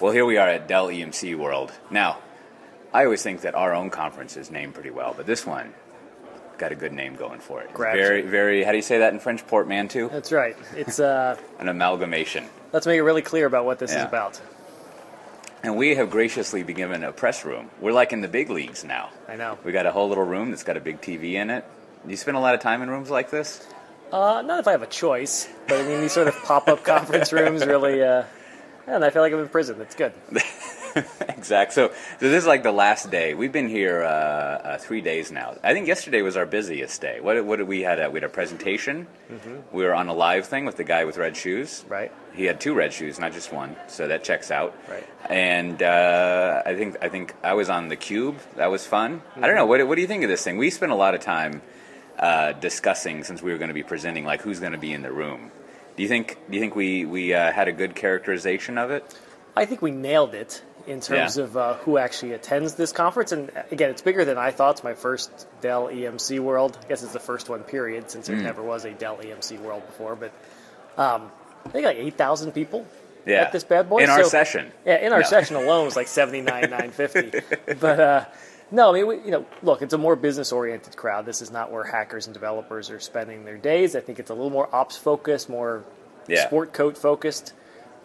Well, 0.00 0.10
here 0.10 0.24
we 0.26 0.38
are 0.38 0.48
at 0.48 0.66
Dell 0.66 0.88
EMC 0.88 1.36
World. 1.38 1.70
Now, 1.88 2.18
I 2.92 3.04
always 3.04 3.22
think 3.22 3.42
that 3.42 3.54
our 3.54 3.72
own 3.72 3.90
conference 3.90 4.36
is 4.36 4.50
named 4.50 4.74
pretty 4.74 4.90
well, 4.90 5.14
but 5.16 5.24
this 5.24 5.46
one 5.46 5.72
got 6.58 6.72
a 6.72 6.74
good 6.74 6.92
name 6.92 7.14
going 7.14 7.38
for 7.38 7.62
it. 7.62 7.72
Grabs 7.72 7.96
very, 7.96 8.22
very. 8.22 8.64
How 8.64 8.72
do 8.72 8.76
you 8.76 8.82
say 8.82 8.98
that 8.98 9.12
in 9.12 9.20
French? 9.20 9.46
Portmanteau. 9.46 10.08
That's 10.08 10.32
right. 10.32 10.56
It's 10.74 10.98
uh, 10.98 11.36
An 11.60 11.68
amalgamation. 11.68 12.44
let's 12.72 12.88
make 12.88 12.98
it 12.98 13.02
really 13.04 13.22
clear 13.22 13.46
about 13.46 13.66
what 13.66 13.78
this 13.78 13.92
is 13.92 14.02
about. 14.02 14.40
And 15.62 15.76
we 15.76 15.94
have 15.94 16.10
graciously 16.10 16.64
been 16.64 16.74
given 16.74 17.04
a 17.04 17.12
press 17.12 17.44
room. 17.44 17.70
We're 17.80 17.92
like 17.92 18.12
in 18.12 18.20
the 18.20 18.26
big 18.26 18.50
leagues 18.50 18.82
now. 18.82 19.10
I 19.28 19.36
know. 19.36 19.60
We 19.62 19.70
got 19.70 19.86
a 19.86 19.92
whole 19.92 20.08
little 20.08 20.24
room 20.24 20.50
that's 20.50 20.64
got 20.64 20.76
a 20.76 20.80
big 20.80 21.02
TV 21.02 21.34
in 21.34 21.50
it. 21.50 21.64
Do 22.04 22.10
you 22.10 22.16
spend 22.16 22.36
a 22.36 22.40
lot 22.40 22.54
of 22.56 22.60
time 22.60 22.82
in 22.82 22.90
rooms 22.90 23.10
like 23.10 23.30
this? 23.30 23.64
Uh, 24.10 24.42
not 24.44 24.58
if 24.58 24.66
I 24.66 24.72
have 24.72 24.82
a 24.82 24.88
choice, 24.88 25.48
but 25.68 25.80
I 25.80 25.86
mean 25.86 26.00
these 26.00 26.12
sort 26.12 26.26
of 26.26 26.34
pop-up 26.42 26.82
conference 26.84 27.32
rooms 27.32 27.64
really. 27.64 28.02
Uh, 28.02 28.24
I 28.86 28.90
don't 28.92 29.02
I 29.02 29.10
feel 29.10 29.22
like 29.22 29.32
I'm 29.32 29.40
in 29.40 29.48
prison. 29.48 29.78
That's 29.78 29.94
good. 29.94 30.12
exact. 31.28 31.72
So, 31.72 31.88
so 31.88 31.94
this 32.28 32.42
is 32.42 32.46
like 32.46 32.62
the 32.62 32.72
last 32.72 33.10
day. 33.10 33.34
We've 33.34 33.50
been 33.52 33.68
here 33.68 34.02
uh, 34.02 34.06
uh, 34.06 34.78
three 34.78 35.00
days 35.00 35.32
now. 35.32 35.56
I 35.62 35.72
think 35.72 35.86
yesterday 35.88 36.22
was 36.22 36.36
our 36.36 36.46
busiest 36.46 37.00
day. 37.00 37.20
What, 37.20 37.42
what 37.44 37.56
did 37.56 37.66
we 37.68 37.80
had? 37.82 37.98
A, 37.98 38.10
we 38.10 38.18
had 38.18 38.24
a 38.24 38.28
presentation. 38.28 39.06
We 39.72 39.84
were 39.84 39.94
on 39.94 40.08
a 40.08 40.14
live 40.14 40.46
thing 40.46 40.64
with 40.66 40.76
the 40.76 40.84
guy 40.84 41.04
with 41.04 41.16
red 41.16 41.36
shoes. 41.36 41.80
Mm-hmm. 41.80 41.92
Right. 41.92 42.12
He 42.34 42.44
had 42.44 42.60
two 42.60 42.74
red 42.74 42.92
shoes, 42.92 43.18
not 43.18 43.32
just 43.32 43.52
one. 43.52 43.74
So 43.88 44.06
that 44.08 44.22
checks 44.22 44.50
out. 44.50 44.76
Right. 44.88 45.06
And 45.30 45.82
uh, 45.82 46.62
I 46.66 46.74
think 46.74 46.96
I 47.02 47.08
think 47.08 47.34
I 47.42 47.54
was 47.54 47.70
on 47.70 47.88
the 47.88 47.96
cube. 47.96 48.38
That 48.56 48.70
was 48.70 48.86
fun. 48.86 49.14
I 49.14 49.16
Mm-hmm. 49.16 49.40
don't 49.42 49.56
know. 49.56 49.66
What, 49.66 49.86
what 49.88 49.94
do 49.96 50.00
you 50.02 50.08
think 50.08 50.22
of 50.24 50.28
this 50.28 50.44
thing? 50.44 50.58
We 50.58 50.70
spent 50.70 50.92
a 50.92 50.96
lot 50.96 51.14
of 51.14 51.20
time 51.20 51.62
uh, 52.18 52.52
discussing 52.52 53.24
since 53.24 53.42
we 53.42 53.50
were 53.50 53.58
going 53.58 53.68
to 53.68 53.74
be 53.74 53.82
presenting, 53.82 54.24
like 54.24 54.42
who's 54.42 54.60
going 54.60 54.72
to 54.72 54.78
be 54.78 54.92
in 54.92 55.02
the 55.02 55.10
room. 55.12 55.50
Do 55.96 56.02
you 56.02 56.08
think? 56.08 56.38
Do 56.48 56.54
you 56.56 56.60
think 56.60 56.74
we 56.76 57.04
we 57.04 57.34
uh, 57.34 57.52
had 57.52 57.68
a 57.68 57.72
good 57.72 57.94
characterization 57.94 58.78
of 58.78 58.90
it? 58.90 59.04
I 59.56 59.64
think 59.66 59.80
we 59.82 59.90
nailed 59.92 60.34
it 60.34 60.62
in 60.86 61.00
terms 61.00 61.36
Yeah. 61.38 61.44
of 61.44 61.56
uh, 61.56 61.74
who 61.74 61.96
actually 61.98 62.32
attends 62.32 62.74
this 62.74 62.92
conference. 62.92 63.30
And 63.32 63.50
again, 63.70 63.90
it's 63.90 64.02
bigger 64.02 64.24
than 64.24 64.36
I 64.36 64.50
thought. 64.50 64.72
It's 64.72 64.84
my 64.84 64.94
first 64.94 65.30
Dell 65.60 65.86
EMC 65.86 66.40
World. 66.40 66.76
I 66.84 66.88
guess 66.88 67.02
it's 67.02 67.12
the 67.12 67.20
first 67.20 67.48
one, 67.48 67.62
period, 67.62 68.10
since 68.10 68.26
there 68.26 68.36
never 68.36 68.62
was 68.62 68.84
a 68.84 68.90
Dell 68.92 69.16
EMC 69.18 69.60
World 69.60 69.86
before. 69.86 70.16
But 70.16 70.32
um, 71.00 71.30
I 71.64 71.68
think 71.70 71.86
like 71.86 71.96
8,000 71.98 72.52
people 72.52 72.84
Yeah. 73.24 73.42
at 73.42 73.52
this 73.52 73.64
bad 73.64 73.88
boy. 73.88 74.02
in 74.02 74.10
our 74.10 74.24
session. 74.24 74.72
Yeah, 74.84 74.96
in 74.98 75.12
our 75.12 75.20
No. 75.20 75.26
session 75.26 75.56
alone 75.56 75.84
was 75.86 75.96
like 75.96 76.08
79, 76.08 76.68
950. 76.70 77.40
But 77.80 78.00
uh, 78.00 78.24
no, 78.74 78.90
I 78.90 78.92
mean, 78.92 79.06
we, 79.06 79.16
you 79.20 79.30
know, 79.30 79.46
look, 79.62 79.82
it's 79.82 79.94
a 79.94 79.98
more 79.98 80.16
business 80.16 80.50
oriented 80.50 80.96
crowd. 80.96 81.26
This 81.26 81.40
is 81.40 81.50
not 81.52 81.70
where 81.70 81.84
hackers 81.84 82.26
and 82.26 82.34
developers 82.34 82.90
are 82.90 82.98
spending 82.98 83.44
their 83.44 83.56
days. 83.56 83.94
I 83.94 84.00
think 84.00 84.18
it's 84.18 84.30
a 84.30 84.34
little 84.34 84.50
more 84.50 84.68
ops 84.74 84.96
focused, 84.96 85.48
more 85.48 85.84
Yeah. 86.26 86.46
sport 86.46 86.72
coat 86.72 86.98
focused. 86.98 87.52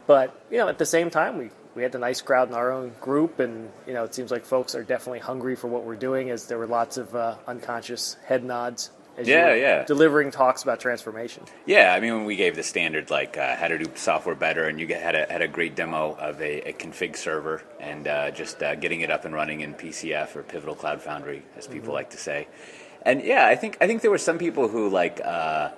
But 0.05 0.33
you 0.51 0.57
know, 0.57 0.67
at 0.67 0.77
the 0.77 0.85
same 0.85 1.09
time, 1.09 1.37
we 1.37 1.49
we 1.75 1.83
had 1.83 1.93
a 1.95 1.99
nice 1.99 2.21
crowd 2.21 2.49
in 2.49 2.55
our 2.55 2.71
own 2.71 2.91
group, 3.01 3.39
and 3.39 3.71
you 3.87 3.93
know, 3.93 4.03
it 4.03 4.13
seems 4.13 4.31
like 4.31 4.45
folks 4.45 4.75
are 4.75 4.83
definitely 4.83 5.19
hungry 5.19 5.55
for 5.55 5.67
what 5.67 5.83
we're 5.85 5.95
doing. 5.95 6.29
As 6.29 6.45
there 6.47 6.57
were 6.57 6.67
lots 6.67 6.97
of 6.97 7.15
uh, 7.15 7.35
unconscious 7.47 8.17
head 8.25 8.43
nods. 8.43 8.91
As 9.17 9.27
Yeah, 9.27 9.53
yeah. 9.53 9.83
Delivering 9.85 10.31
talks 10.31 10.63
about 10.63 10.79
transformation. 10.79 11.43
Yeah, 11.65 11.93
I 11.93 11.99
mean, 11.99 12.13
when 12.13 12.25
we 12.25 12.35
gave 12.35 12.55
the 12.55 12.63
standard 12.63 13.09
like 13.09 13.37
uh, 13.37 13.55
how 13.55 13.67
to 13.67 13.77
do 13.77 13.91
software 13.95 14.35
better, 14.35 14.67
and 14.67 14.79
you 14.79 14.85
get, 14.85 15.01
had 15.01 15.15
a 15.15 15.25
had 15.29 15.41
a 15.41 15.47
great 15.47 15.75
demo 15.75 16.15
of 16.15 16.41
a, 16.41 16.69
a 16.69 16.73
config 16.73 17.15
server 17.15 17.61
and 17.79 18.07
uh, 18.07 18.31
just 18.31 18.61
uh, 18.63 18.75
getting 18.75 19.01
it 19.01 19.11
up 19.11 19.25
and 19.25 19.33
running 19.33 19.61
in 19.61 19.73
PCF 19.73 20.35
or 20.35 20.43
Pivotal 20.43 20.75
Cloud 20.75 21.01
Foundry, 21.01 21.43
as 21.57 21.67
people 21.67 21.93
like 21.93 22.11
to 22.11 22.17
say. 22.17 22.47
And 23.01 23.23
yeah, 23.23 23.47
I 23.47 23.55
think 23.55 23.77
I 23.81 23.87
think 23.87 24.01
there 24.01 24.11
were 24.11 24.17
some 24.17 24.37
people 24.37 24.67
who 24.67 24.89
like 24.89 25.21
uh, 25.23 25.69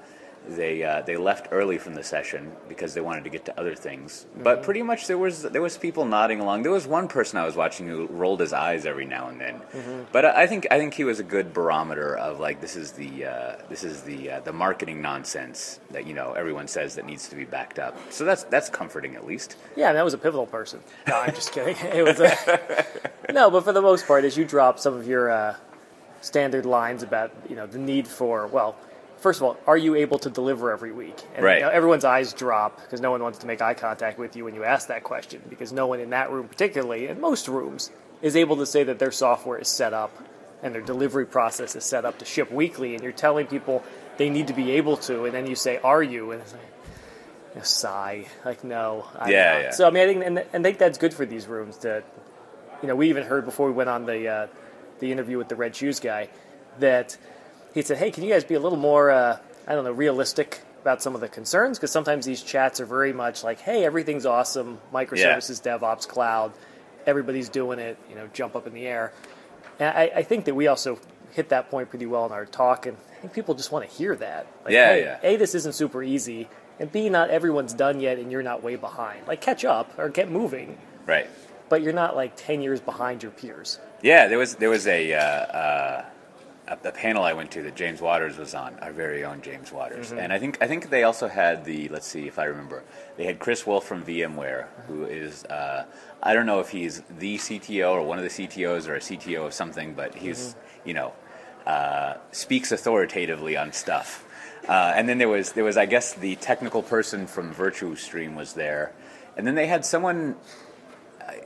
they 0.47 0.83
uh, 0.83 1.01
they 1.03 1.17
left 1.17 1.47
early 1.51 1.77
from 1.77 1.93
the 1.93 2.03
session 2.03 2.51
because 2.67 2.93
they 2.93 3.01
wanted 3.01 3.23
to 3.23 3.29
get 3.29 3.45
to 3.45 3.59
other 3.59 3.75
things. 3.75 4.25
But 4.35 4.63
pretty 4.63 4.81
much 4.81 5.07
there 5.07 5.17
was 5.17 5.43
there 5.43 5.61
was 5.61 5.77
people 5.77 6.05
nodding 6.05 6.39
along. 6.39 6.63
There 6.63 6.71
was 6.71 6.87
one 6.87 7.07
person 7.07 7.37
I 7.37 7.45
was 7.45 7.55
watching 7.55 7.87
who 7.87 8.07
rolled 8.07 8.39
his 8.39 8.51
eyes 8.53 8.85
every 8.85 9.05
now 9.05 9.27
and 9.27 9.39
then. 9.39 9.61
But 10.11 10.25
I 10.25 10.43
I 10.43 10.47
think 10.47 10.67
I 10.71 10.79
think 10.79 10.93
he 10.95 11.03
was 11.03 11.19
a 11.19 11.23
good 11.23 11.53
barometer 11.53 12.17
of 12.17 12.39
like 12.39 12.59
this 12.59 12.75
is 12.75 12.91
the 12.93 13.25
uh, 13.25 13.55
this 13.69 13.83
is 13.83 14.01
the 14.01 14.31
uh, 14.31 14.39
the 14.41 14.53
marketing 14.53 15.01
nonsense 15.01 15.79
that 15.91 16.07
you 16.07 16.13
know 16.13 16.33
everyone 16.33 16.67
says 16.67 16.95
that 16.95 17.05
needs 17.05 17.27
to 17.29 17.35
be 17.35 17.45
backed 17.45 17.77
up. 17.79 17.95
So 18.11 18.25
that's 18.25 18.43
that's 18.45 18.69
comforting 18.69 19.15
at 19.15 19.25
least. 19.25 19.57
Yeah, 19.75 19.89
and 19.89 19.97
that 19.97 20.03
was 20.03 20.13
a 20.13 20.17
pivotal 20.17 20.47
person. 20.47 20.79
No, 21.07 21.19
I'm 21.19 21.33
just 21.35 21.51
kidding. 21.51 21.75
It 21.91 22.03
was 22.03 22.19
a, 22.19 22.85
no, 23.33 23.51
but 23.51 23.63
for 23.63 23.73
the 23.73 23.81
most 23.81 24.07
part, 24.07 24.23
as 24.23 24.37
you 24.37 24.45
drop 24.45 24.79
some 24.79 24.93
of 24.93 25.05
your 25.05 25.29
uh, 25.29 25.55
standard 26.21 26.65
lines 26.65 27.03
about 27.03 27.31
you 27.49 27.55
know 27.55 27.67
the 27.67 27.77
need 27.79 28.07
for 28.07 28.47
well, 28.47 28.75
first 29.21 29.39
of 29.39 29.43
all, 29.43 29.57
are 29.67 29.77
you 29.77 29.95
able 29.95 30.19
to 30.19 30.29
deliver 30.29 30.71
every 30.71 30.91
week? 30.91 31.21
And 31.35 31.45
Right. 31.45 31.59
you 31.59 31.63
know, 31.63 31.69
everyone's 31.69 32.03
eyes 32.03 32.33
drop 32.33 32.81
because 32.81 32.99
no 32.99 33.11
one 33.11 33.21
wants 33.23 33.39
to 33.39 33.47
make 33.47 33.61
eye 33.61 33.75
contact 33.75 34.19
with 34.19 34.35
you 34.35 34.43
when 34.45 34.55
you 34.55 34.63
ask 34.63 34.87
that 34.87 35.03
question 35.03 35.41
because 35.47 35.71
no 35.71 35.87
one 35.87 35.99
in 35.99 36.09
that 36.09 36.31
room, 36.31 36.47
particularly 36.47 37.07
in 37.07 37.21
most 37.21 37.47
rooms, 37.47 37.91
is 38.21 38.35
able 38.35 38.57
to 38.57 38.65
say 38.65 38.83
that 38.83 38.99
their 38.99 39.11
software 39.11 39.59
is 39.59 39.67
set 39.67 39.93
up 39.93 40.11
and 40.63 40.75
their 40.75 40.81
delivery 40.81 41.25
process 41.25 41.75
is 41.75 41.83
set 41.83 42.05
up 42.05 42.19
to 42.19 42.25
ship 42.25 42.51
weekly, 42.51 42.93
and 42.93 43.03
you're 43.03 43.11
telling 43.11 43.47
people 43.47 43.83
they 44.17 44.29
need 44.29 44.47
to 44.47 44.53
be 44.53 44.71
able 44.71 44.97
to, 44.97 45.25
and 45.25 45.33
then 45.33 45.47
you 45.47 45.55
say, 45.55 45.79
"Are 45.83 46.03
you?" 46.03 46.31
and 46.31 46.41
it's 46.41 46.53
like, 46.53 47.65
sigh, 47.65 48.25
like 48.45 48.63
no, 48.63 49.07
I'm 49.17 49.31
Yeah, 49.31 49.59
yeah. 49.59 49.71
So 49.71 49.87
I 49.87 49.89
mean, 49.91 50.03
I 50.03 50.13
think 50.13 50.25
and, 50.25 50.37
and 50.53 50.65
I 50.65 50.69
think 50.69 50.77
that's 50.77 50.97
good 50.97 51.13
for 51.13 51.25
these 51.25 51.47
rooms. 51.47 51.77
To 51.77 52.03
you 52.81 52.87
know, 52.87 52.95
we 52.95 53.09
even 53.09 53.23
heard 53.23 53.45
before 53.45 53.67
we 53.67 53.73
went 53.73 53.89
on 53.89 54.05
the 54.05 54.27
uh, 54.27 54.47
the 54.99 55.11
interview 55.11 55.37
with 55.37 55.49
the 55.49 55.55
red 55.55 55.75
shoes 55.75 55.99
guy 55.99 56.29
that 56.79 57.17
he 57.73 57.81
said, 57.81 57.97
"Hey, 57.97 58.11
can 58.11 58.23
you 58.23 58.31
guys 58.31 58.43
be 58.43 58.55
a 58.55 58.59
little 58.59 58.77
more, 58.77 59.11
uh, 59.11 59.37
I 59.67 59.75
don't 59.75 59.83
know, 59.83 59.91
realistic 59.91 60.61
about 60.81 61.01
some 61.01 61.13
of 61.15 61.21
the 61.21 61.27
concerns? 61.29 61.77
Because 61.77 61.91
sometimes 61.91 62.25
these 62.25 62.41
chats 62.41 62.79
are 62.81 62.85
very 62.85 63.13
much 63.13 63.43
like, 63.43 63.59
hey, 63.59 63.85
everything's 63.85 64.25
awesome, 64.25 64.79
microservices, 64.93 65.61
DevOps, 65.61 66.07
cloud, 66.07 66.51
everybody's 67.05 67.49
doing 67.49 67.79
it, 67.79 67.97
you 68.09 68.15
know, 68.15 68.27
jump 68.33 68.55
up 68.55 68.67
in 68.67 68.73
the 68.73 68.85
air." 68.87 69.11
And 69.79 69.89
I, 69.97 70.11
I 70.17 70.23
think 70.23 70.45
that 70.45 70.55
we 70.55 70.67
also 70.67 70.99
hit 71.31 71.49
that 71.49 71.69
point 71.71 71.89
pretty 71.89 72.05
well 72.05 72.25
in 72.25 72.31
our 72.31 72.45
talk, 72.45 72.85
and 72.85 72.97
I 73.17 73.21
think 73.21 73.33
people 73.33 73.55
just 73.55 73.71
want 73.71 73.87
to 73.89 73.95
hear 73.95 74.15
that. 74.17 74.47
Like, 74.65 74.73
Yeah, 74.73 74.89
hey, 74.93 75.01
yeah. 75.01 75.19
A, 75.23 75.35
this 75.37 75.55
isn't 75.55 75.73
super 75.75 76.03
easy, 76.03 76.49
and 76.79 76.91
B, 76.91 77.09
not 77.09 77.29
everyone's 77.29 77.73
done 77.73 77.99
yet, 77.99 78.17
and 78.19 78.31
you're 78.31 78.43
not 78.43 78.61
way 78.63 78.75
behind. 78.75 79.27
Like, 79.27 79.39
catch 79.41 79.63
up 79.63 79.97
or 79.97 80.09
get 80.09 80.29
moving, 80.29 80.77
Right. 81.05 81.29
but 81.69 81.81
you're 81.83 81.93
not 81.93 82.15
like 82.15 82.33
ten 82.35 82.61
years 82.61 82.81
behind 82.81 83.23
your 83.23 83.31
peers. 83.31 83.79
Yeah, 84.01 84.27
there 84.27 84.37
was 84.37 84.55
there 84.55 84.69
was 84.69 84.87
a, 84.87 85.13
uh, 85.13 85.19
uh, 85.21 86.05
a 86.71 86.87
a 86.87 86.91
panel 86.91 87.23
I 87.23 87.33
went 87.33 87.51
to 87.51 87.63
that 87.63 87.75
James 87.75 88.01
Waters 88.01 88.37
was 88.37 88.55
on, 88.55 88.77
our 88.79 88.91
very 88.91 89.23
own 89.23 89.41
James 89.41 89.71
Waters, 89.71 90.11
and 90.11 90.31
I 90.31 90.39
think 90.39 90.57
I 90.61 90.67
think 90.67 90.89
they 90.89 91.03
also 91.03 91.27
had 91.27 91.65
the 91.65 91.89
let's 91.89 92.07
see 92.07 92.27
if 92.27 92.39
I 92.39 92.45
remember, 92.45 92.83
they 93.17 93.25
had 93.25 93.39
Chris 93.39 93.67
Wolf 93.67 93.85
from 93.85 94.03
VMware, 94.03 94.67
who 94.87 95.05
is 95.05 95.45
uh, 95.45 95.85
I 96.23 96.33
don't 96.33 96.45
know 96.45 96.59
if 96.59 96.69
he's 96.69 97.01
the 97.19 97.37
CTO 97.37 97.91
or 97.93 98.01
one 98.03 98.17
of 98.17 98.23
the 98.23 98.29
CTOs 98.29 98.87
or 98.87 98.95
a 98.95 98.99
CTO 98.99 99.47
of 99.47 99.53
something, 99.53 99.93
but 99.93 100.15
he's 100.15 100.55
you 100.85 100.93
know 100.93 101.13
uh, 101.65 102.15
speaks 102.31 102.71
authoritatively 102.71 103.57
on 103.57 103.73
stuff. 103.73 104.25
Uh, 104.67 104.93
and 104.95 105.09
then 105.09 105.17
there 105.17 105.29
was 105.29 105.51
there 105.53 105.63
was 105.63 105.77
I 105.77 105.85
guess 105.85 106.13
the 106.13 106.35
technical 106.37 106.83
person 106.83 107.27
from 107.27 107.53
Virtustream 107.53 108.35
was 108.35 108.53
there, 108.53 108.93
and 109.35 109.45
then 109.45 109.55
they 109.55 109.67
had 109.67 109.85
someone 109.85 110.35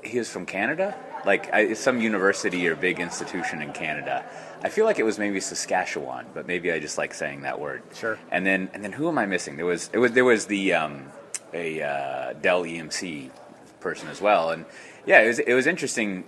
he 0.04 0.18
was 0.18 0.30
from 0.30 0.46
Canada, 0.46 0.96
like 1.26 1.54
I, 1.54 1.74
some 1.74 2.00
university 2.02 2.68
or 2.68 2.76
big 2.76 3.00
institution 3.00 3.62
in 3.62 3.74
Canada. 3.74 4.26
I 4.64 4.70
feel 4.70 4.86
like 4.86 5.00
it 5.00 5.04
was 5.04 5.20
maybe 5.20 5.40
Saskatchewan, 5.40 6.28
but 6.34 6.48
maybe 6.48 6.72
I 6.72 6.80
just 6.80 6.98
like 6.98 7.14
saying 7.14 7.42
that 7.42 7.60
word. 7.60 7.84
Sure. 7.94 8.18
And 8.32 8.46
then 8.46 8.70
and 8.74 8.84
then 8.84 8.92
who 8.92 9.08
am 9.08 9.18
I 9.18 9.26
missing? 9.26 9.58
There 9.58 9.66
was 9.66 9.90
it 9.94 9.98
was 9.98 10.12
there 10.14 10.26
was 10.26 10.46
the 10.46 10.74
um, 10.74 11.08
a 11.54 11.82
uh, 11.82 12.34
Dell 12.34 12.64
EMC 12.64 13.32
person 13.80 14.10
as 14.10 14.22
well, 14.22 14.52
and 14.52 14.66
yeah, 15.06 15.22
it 15.22 15.28
was 15.28 15.40
it 15.40 15.54
was 15.54 15.68
interesting. 15.68 16.26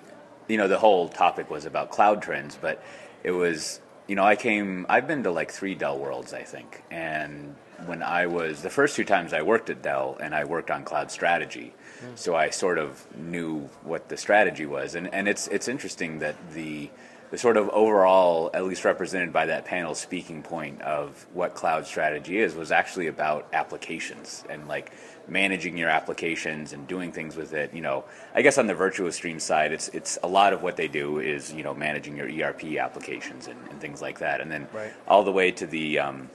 You 0.48 0.58
know, 0.58 0.68
the 0.68 0.80
whole 0.80 1.10
topic 1.10 1.50
was 1.50 1.66
about 1.66 1.90
cloud 1.92 2.22
trends, 2.22 2.58
but 2.60 2.84
it 3.24 3.32
was 3.32 3.82
you 4.08 4.16
know 4.16 4.24
I 4.24 4.36
came 4.36 4.86
I've 4.90 5.08
been 5.08 5.24
to 5.24 5.32
like 5.32 5.52
three 5.52 5.76
Dell 5.76 5.98
worlds 5.98 6.34
I 6.34 6.44
think, 6.44 6.84
and 6.92 7.56
when 7.86 8.02
I 8.04 8.26
was 8.28 8.62
the 8.62 8.70
first 8.70 8.96
two 8.96 9.04
times 9.06 9.34
I 9.34 9.42
worked 9.42 9.70
at 9.70 9.82
Dell 9.82 10.18
and 10.20 10.34
I 10.36 10.44
worked 10.46 10.72
on 10.72 10.84
cloud 10.84 11.12
strategy, 11.12 11.74
so 12.16 12.36
I 12.36 12.50
sort 12.50 12.78
of 12.78 13.06
knew 13.18 13.70
what 13.84 14.10
the 14.10 14.18
strategy 14.18 14.66
was, 14.66 14.96
and 14.96 15.14
and 15.14 15.28
it's 15.28 15.48
it's 15.50 15.68
interesting 15.68 16.20
that 16.20 16.36
the 16.54 16.90
the 17.30 17.38
sort 17.38 17.58
of 17.58 17.68
overall, 17.70 18.50
at 18.54 18.64
least 18.64 18.86
represented 18.86 19.34
by 19.34 19.46
that 19.48 19.66
panel 19.66 19.94
speaking 19.94 20.42
point 20.42 20.82
of 20.82 21.26
what 21.34 21.56
cloud 21.56 21.86
strategy 21.86 22.40
is, 22.40 22.56
was 22.56 22.72
actually 22.72 23.08
about 23.08 23.46
applications 23.52 24.46
and 24.50 24.66
like 24.70 24.94
managing 25.28 25.78
your 25.78 25.90
applications 25.90 26.72
and 26.72 26.88
doing 26.88 27.12
things 27.12 27.36
with 27.36 27.52
it. 27.52 27.74
You 27.74 27.82
know, 27.82 28.06
I 28.34 28.42
guess 28.44 28.58
on 28.58 28.66
the 28.68 28.74
Virtustream 28.74 29.42
side, 29.42 29.74
it's 29.74 29.90
it's 29.90 30.18
a 30.24 30.28
lot 30.28 30.54
of 30.54 30.64
what 30.64 30.78
they 30.78 30.88
do 30.88 31.20
is 31.20 31.52
you 31.54 31.64
know 31.64 31.74
managing 31.74 32.16
your 32.16 32.28
ERP 32.30 32.78
applications 32.78 33.48
and, 33.48 33.60
and 33.70 33.80
things 33.82 34.02
like 34.02 34.20
that, 34.20 34.40
and 34.40 34.50
then 34.52 34.68
Right. 34.74 34.94
all 35.08 35.24
the 35.24 35.32
way 35.32 35.52
to 35.52 35.66
the 35.68 36.00
um, 36.00 36.30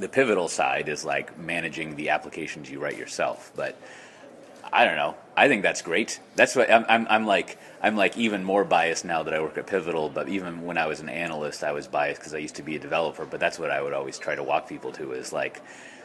the 0.00 0.08
pivotal 0.08 0.48
side 0.48 0.88
is 0.88 1.04
like 1.04 1.38
managing 1.38 1.96
the 1.96 2.10
applications 2.10 2.70
you 2.70 2.80
write 2.80 2.96
yourself, 2.96 3.52
but. 3.56 3.76
I 4.70 4.84
don't 4.84 4.96
know. 4.96 5.16
I 5.34 5.48
think 5.48 5.62
that's 5.62 5.80
great. 5.80 6.20
That's 6.36 6.54
what 6.54 6.70
I'm, 6.70 6.84
I'm. 6.90 7.06
I'm 7.08 7.26
like. 7.26 7.58
I'm 7.80 7.96
like 7.96 8.18
even 8.18 8.44
more 8.44 8.64
biased 8.64 9.02
now 9.02 9.22
that 9.22 9.32
I 9.32 9.40
work 9.40 9.56
at 9.56 9.66
Pivotal. 9.66 10.10
But 10.10 10.28
even 10.28 10.60
when 10.66 10.76
I 10.76 10.84
was 10.86 11.00
an 11.00 11.08
analyst, 11.08 11.64
I 11.64 11.72
was 11.72 11.86
biased 11.86 12.20
because 12.20 12.34
I 12.34 12.38
used 12.38 12.56
to 12.56 12.62
be 12.62 12.76
a 12.76 12.78
developer. 12.78 13.24
But 13.24 13.40
that's 13.40 13.58
what 13.58 13.70
I 13.70 13.80
would 13.80 13.94
always 13.94 14.18
try 14.18 14.34
to 14.34 14.42
walk 14.42 14.68
people 14.68 14.92
to 14.92 15.12
is 15.12 15.32
like, 15.32 15.62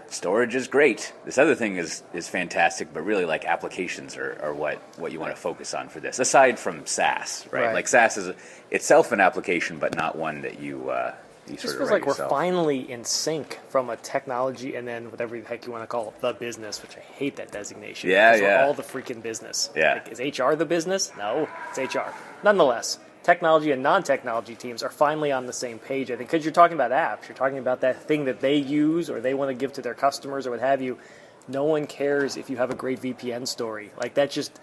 storage 0.07 0.55
is 0.55 0.67
great. 0.69 1.11
This 1.25 1.37
other 1.37 1.55
thing 1.55 1.75
is 1.75 2.03
is 2.13 2.29
fantastic, 2.29 2.93
but 2.93 3.03
really 3.03 3.25
like 3.25 3.43
applications 3.43 4.15
are, 4.15 4.39
are 4.41 4.53
what 4.53 4.77
what 4.97 5.11
you 5.11 5.19
want 5.19 5.35
to 5.35 5.41
focus 5.41 5.73
on 5.73 5.89
for 5.89 5.99
this. 5.99 6.19
Aside 6.19 6.57
from 6.57 6.85
SaaS, 6.85 7.45
right? 7.51 7.65
Right. 7.65 7.73
Like 7.73 7.87
SaaS 7.89 8.15
is 8.15 8.33
itself 8.71 9.11
an 9.11 9.19
application, 9.19 9.77
but 9.77 9.95
not 9.95 10.15
one 10.15 10.41
that 10.43 10.61
you 10.61 10.89
uh, 10.89 11.15
you 11.47 11.55
It 11.55 11.59
sort 11.59 11.77
feels 11.77 11.91
like 11.91 12.05
we're 12.05 12.13
finally 12.13 12.89
in 12.89 13.03
sync 13.03 13.59
from 13.67 13.89
a 13.89 13.97
technology 13.97 14.75
and 14.75 14.87
then 14.87 15.11
whatever 15.11 15.39
the 15.39 15.45
heck 15.47 15.65
you 15.65 15.71
want 15.71 15.83
to 15.83 15.87
call 15.87 16.09
it, 16.09 16.21
the 16.21 16.33
business, 16.33 16.81
which 16.81 16.95
I 16.97 17.01
hate 17.01 17.35
that 17.35 17.51
designation. 17.51 18.09
Yeah, 18.09 18.35
yeah. 18.35 18.65
all 18.65 18.73
the 18.73 18.83
freaking 18.83 19.21
business. 19.21 19.69
Yeah. 19.75 19.93
Like, 19.93 20.07
is 20.09 20.39
HR 20.39 20.53
the 20.53 20.65
business? 20.65 21.11
No, 21.17 21.49
it's 21.75 21.95
HR. 21.95 22.13
Nonetheless, 22.43 22.99
technology 23.23 23.71
and 23.71 23.83
non-technology 23.83 24.55
teams 24.55 24.83
are 24.83 24.89
finally 24.89 25.31
on 25.31 25.45
the 25.45 25.53
same 25.53 25.79
page. 25.79 26.11
I 26.11 26.15
think 26.15 26.29
because 26.29 26.45
you're 26.45 26.53
talking 26.53 26.75
about 26.75 26.91
apps, 26.91 27.27
you're 27.27 27.37
talking 27.37 27.57
about 27.57 27.81
that 27.81 28.03
thing 28.03 28.25
that 28.25 28.39
they 28.39 28.55
use 28.55 29.09
or 29.09 29.19
they 29.19 29.33
want 29.33 29.49
to 29.49 29.55
give 29.55 29.73
to 29.73 29.81
their 29.81 29.93
customers 29.93 30.47
or 30.47 30.51
what 30.51 30.59
have 30.59 30.81
you. 30.81 30.97
No 31.47 31.65
one 31.65 31.87
cares 31.87 32.37
if 32.37 32.49
you 32.49 32.57
have 32.57 32.69
a 32.69 32.75
great 32.75 33.01
VPN 33.01 33.47
story. 33.47 33.91
Like 33.97 34.13
that 34.13 34.31
just 34.31 34.59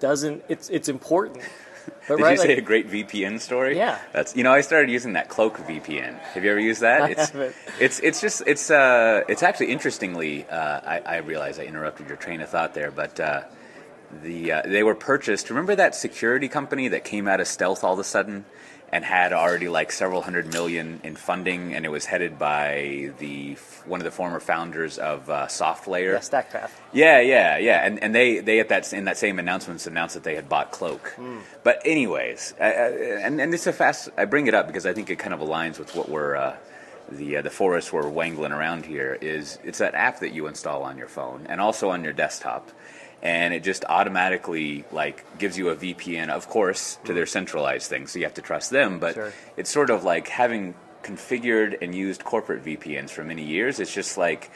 doesn't. 0.00 0.44
It's 0.48 0.68
it's 0.68 0.88
important. 0.88 1.44
But 2.08 2.16
Did 2.16 2.22
right, 2.22 2.32
you 2.32 2.36
say 2.36 2.48
like- 2.48 2.58
a 2.58 2.60
great 2.60 2.90
VPN 2.90 3.40
story? 3.40 3.76
Yeah. 3.78 3.98
That's 4.12 4.36
you 4.36 4.44
know 4.44 4.52
I 4.52 4.60
started 4.60 4.90
using 4.90 5.14
that 5.14 5.28
Cloak 5.30 5.56
VPN. 5.58 6.18
Have 6.18 6.44
you 6.44 6.50
ever 6.50 6.60
used 6.60 6.82
that? 6.82 7.10
It's, 7.10 7.32
it's 7.80 8.00
it's 8.00 8.20
just 8.20 8.42
it's 8.46 8.70
uh 8.70 9.22
it's 9.26 9.42
actually 9.42 9.72
interestingly 9.72 10.44
uh, 10.44 10.80
I, 10.84 11.00
I 11.06 11.16
realize 11.18 11.58
I 11.58 11.62
interrupted 11.64 12.08
your 12.08 12.18
train 12.18 12.42
of 12.42 12.50
thought 12.50 12.74
there, 12.74 12.90
but 12.90 13.18
uh, 13.18 13.44
the 14.22 14.52
uh, 14.52 14.62
they 14.66 14.82
were 14.82 14.94
purchased. 14.94 15.48
Remember 15.48 15.74
that 15.74 15.94
security 15.94 16.48
company 16.48 16.88
that 16.88 17.04
came 17.04 17.26
out 17.26 17.40
of 17.40 17.48
stealth 17.48 17.82
all 17.82 17.94
of 17.94 17.98
a 17.98 18.04
sudden 18.04 18.44
and 18.94 19.04
had 19.04 19.32
already 19.32 19.68
like 19.68 19.90
several 19.90 20.22
hundred 20.22 20.52
million 20.52 21.00
in 21.02 21.16
funding, 21.16 21.74
and 21.74 21.84
it 21.84 21.88
was 21.88 22.04
headed 22.06 22.38
by 22.38 23.10
the 23.18 23.54
one 23.86 23.98
of 23.98 24.04
the 24.04 24.12
former 24.12 24.38
founders 24.38 24.98
of 24.98 25.28
uh, 25.28 25.46
SoftLayer. 25.46 26.12
yeah, 26.12 26.18
StackPath. 26.20 26.70
Yeah, 26.92 27.20
yeah, 27.20 27.58
yeah, 27.58 27.84
and 27.84 28.00
and 28.00 28.14
they 28.14 28.38
they 28.38 28.60
at 28.60 28.68
that 28.68 28.92
in 28.92 29.06
that 29.06 29.18
same 29.18 29.40
announcements 29.40 29.88
announced 29.88 30.14
that 30.14 30.22
they 30.22 30.36
had 30.36 30.48
bought 30.48 30.70
Cloak. 30.70 31.16
But 31.64 31.82
anyways, 31.84 32.54
I, 32.60 32.64
I, 32.66 32.88
and 33.26 33.40
and 33.40 33.52
it's 33.52 33.66
a 33.66 33.72
fast. 33.72 34.10
I 34.16 34.26
bring 34.26 34.46
it 34.46 34.54
up 34.54 34.68
because 34.68 34.86
I 34.86 34.92
think 34.92 35.10
it 35.10 35.18
kind 35.18 35.34
of 35.34 35.40
aligns 35.40 35.80
with 35.80 35.96
what 35.96 36.08
we're 36.08 36.36
uh, 36.36 36.56
the 37.10 37.38
uh, 37.38 37.42
the 37.42 37.50
forest 37.50 37.92
we're 37.92 38.08
wangling 38.08 38.52
around 38.52 38.86
here. 38.86 39.18
Is 39.20 39.58
it's 39.64 39.78
that 39.78 39.96
app 39.96 40.20
that 40.20 40.32
you 40.32 40.46
install 40.46 40.84
on 40.84 40.98
your 40.98 41.08
phone 41.08 41.46
and 41.48 41.60
also 41.60 41.90
on 41.90 42.04
your 42.04 42.12
desktop, 42.12 42.70
and 43.24 43.52
it 43.54 43.64
just 43.64 43.84
automatically 43.88 44.84
like 44.92 45.24
gives 45.38 45.56
you 45.58 45.70
a 45.70 45.74
VPN, 45.76 46.28
of 46.28 46.48
course, 46.48 46.98
to 47.06 47.14
their 47.14 47.26
centralized 47.26 47.88
thing. 47.88 48.06
So 48.06 48.18
you 48.20 48.26
have 48.26 48.34
to 48.34 48.42
trust 48.42 48.70
them, 48.70 48.98
but 49.00 49.14
Sure. 49.14 49.32
it's 49.56 49.70
sort 49.70 49.90
of 49.90 50.04
like 50.04 50.28
having 50.28 50.74
configured 51.02 51.78
and 51.82 51.94
used 51.94 52.22
corporate 52.24 52.64
VPNs 52.64 53.10
for 53.10 53.24
many 53.24 53.42
years. 53.44 53.80
It's 53.80 53.92
just 53.92 54.16
like 54.18 54.50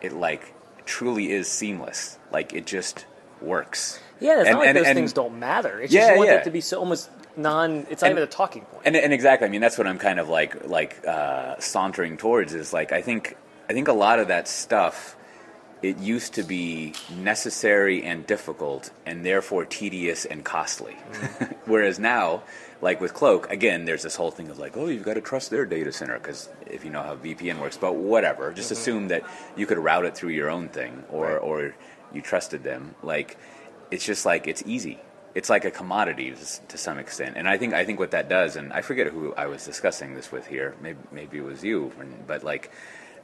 it 0.00 0.12
like 0.12 0.52
truly 0.86 1.30
is 1.30 1.46
seamless. 1.48 2.18
Like 2.32 2.52
it 2.52 2.66
just 2.66 3.04
works. 3.40 4.00
Yeah, 4.20 4.40
it's 4.40 4.48
And- 4.48 4.54
not 4.54 4.58
like 4.60 4.68
and- 4.68 4.78
those 4.78 4.86
and- 4.86 4.96
things 4.96 5.12
don't 5.12 5.38
matter. 5.38 5.80
It's 5.80 5.92
Yeah, 5.92 6.00
just 6.00 6.12
you 6.12 6.16
want 6.18 6.30
yeah. 6.30 6.36
it 6.36 6.44
to 6.44 6.50
be 6.50 6.60
so 6.62 6.78
almost 6.78 7.10
non. 7.36 7.86
It's 7.90 8.00
not 8.02 8.10
even 8.12 8.22
a 8.22 8.26
talking 8.26 8.62
point. 8.64 8.82
And, 8.86 8.96
and 8.96 9.12
exactly, 9.12 9.46
I 9.46 9.50
mean, 9.50 9.60
that's 9.60 9.76
what 9.76 9.86
I'm 9.86 9.98
kind 9.98 10.18
of 10.18 10.28
like 10.30 10.66
like 10.66 11.06
uh, 11.06 11.56
sauntering 11.58 12.16
towards. 12.16 12.54
Is 12.54 12.72
like 12.72 12.92
I 12.92 13.02
think 13.02 13.36
I 13.68 13.72
think 13.74 13.88
a 13.88 13.92
lot 13.92 14.18
of 14.20 14.28
that 14.28 14.48
stuff. 14.48 15.15
It 15.82 15.98
used 15.98 16.34
to 16.34 16.42
be 16.42 16.94
necessary 17.14 18.02
and 18.02 18.26
difficult, 18.26 18.90
and 19.04 19.24
therefore 19.24 19.66
tedious 19.66 20.24
and 20.24 20.44
costly. 20.44 20.94
Whereas 21.66 21.98
now, 21.98 22.42
like 22.80 23.00
with 23.00 23.12
Cloak, 23.14 23.50
again, 23.50 23.84
there's 23.84 24.02
this 24.02 24.16
whole 24.16 24.30
thing 24.30 24.48
of 24.48 24.58
like, 24.58 24.76
oh, 24.76 24.86
you've 24.86 25.04
got 25.04 25.14
to 25.14 25.20
trust 25.20 25.50
their 25.50 25.66
data 25.66 25.92
center 25.92 26.18
because 26.18 26.48
if 26.66 26.84
you 26.84 26.90
know 26.90 27.02
how 27.02 27.16
VPN 27.16 27.60
works. 27.60 27.76
But 27.76 27.96
whatever, 27.96 28.52
just 28.52 28.72
mm-hmm. 28.72 28.80
assume 28.80 29.08
that 29.08 29.22
you 29.56 29.66
could 29.66 29.78
route 29.78 30.06
it 30.06 30.16
through 30.16 30.30
your 30.30 30.50
own 30.50 30.68
thing, 30.68 31.04
or 31.10 31.26
Right. 31.26 31.36
or 31.36 31.74
you 32.12 32.22
trusted 32.22 32.62
them. 32.62 32.94
Like, 33.02 33.36
it's 33.90 34.04
just 34.04 34.24
like 34.24 34.46
it's 34.46 34.62
easy. 34.66 34.98
It's 35.34 35.50
like 35.50 35.66
a 35.66 35.70
commodity 35.70 36.34
to 36.68 36.78
some 36.78 36.98
extent, 36.98 37.36
and 37.36 37.46
I 37.46 37.58
think 37.58 37.74
I 37.74 37.84
think 37.84 37.98
what 37.98 38.12
that 38.12 38.30
does, 38.30 38.56
and 38.56 38.72
I 38.72 38.80
forget 38.80 39.08
who 39.08 39.34
I 39.34 39.46
was 39.46 39.66
discussing 39.66 40.14
this 40.14 40.32
with 40.32 40.46
here. 40.46 40.74
Maybe 40.80 40.98
maybe 41.12 41.36
it 41.36 41.44
was 41.44 41.62
you, 41.62 41.92
but 42.26 42.42
like 42.42 42.70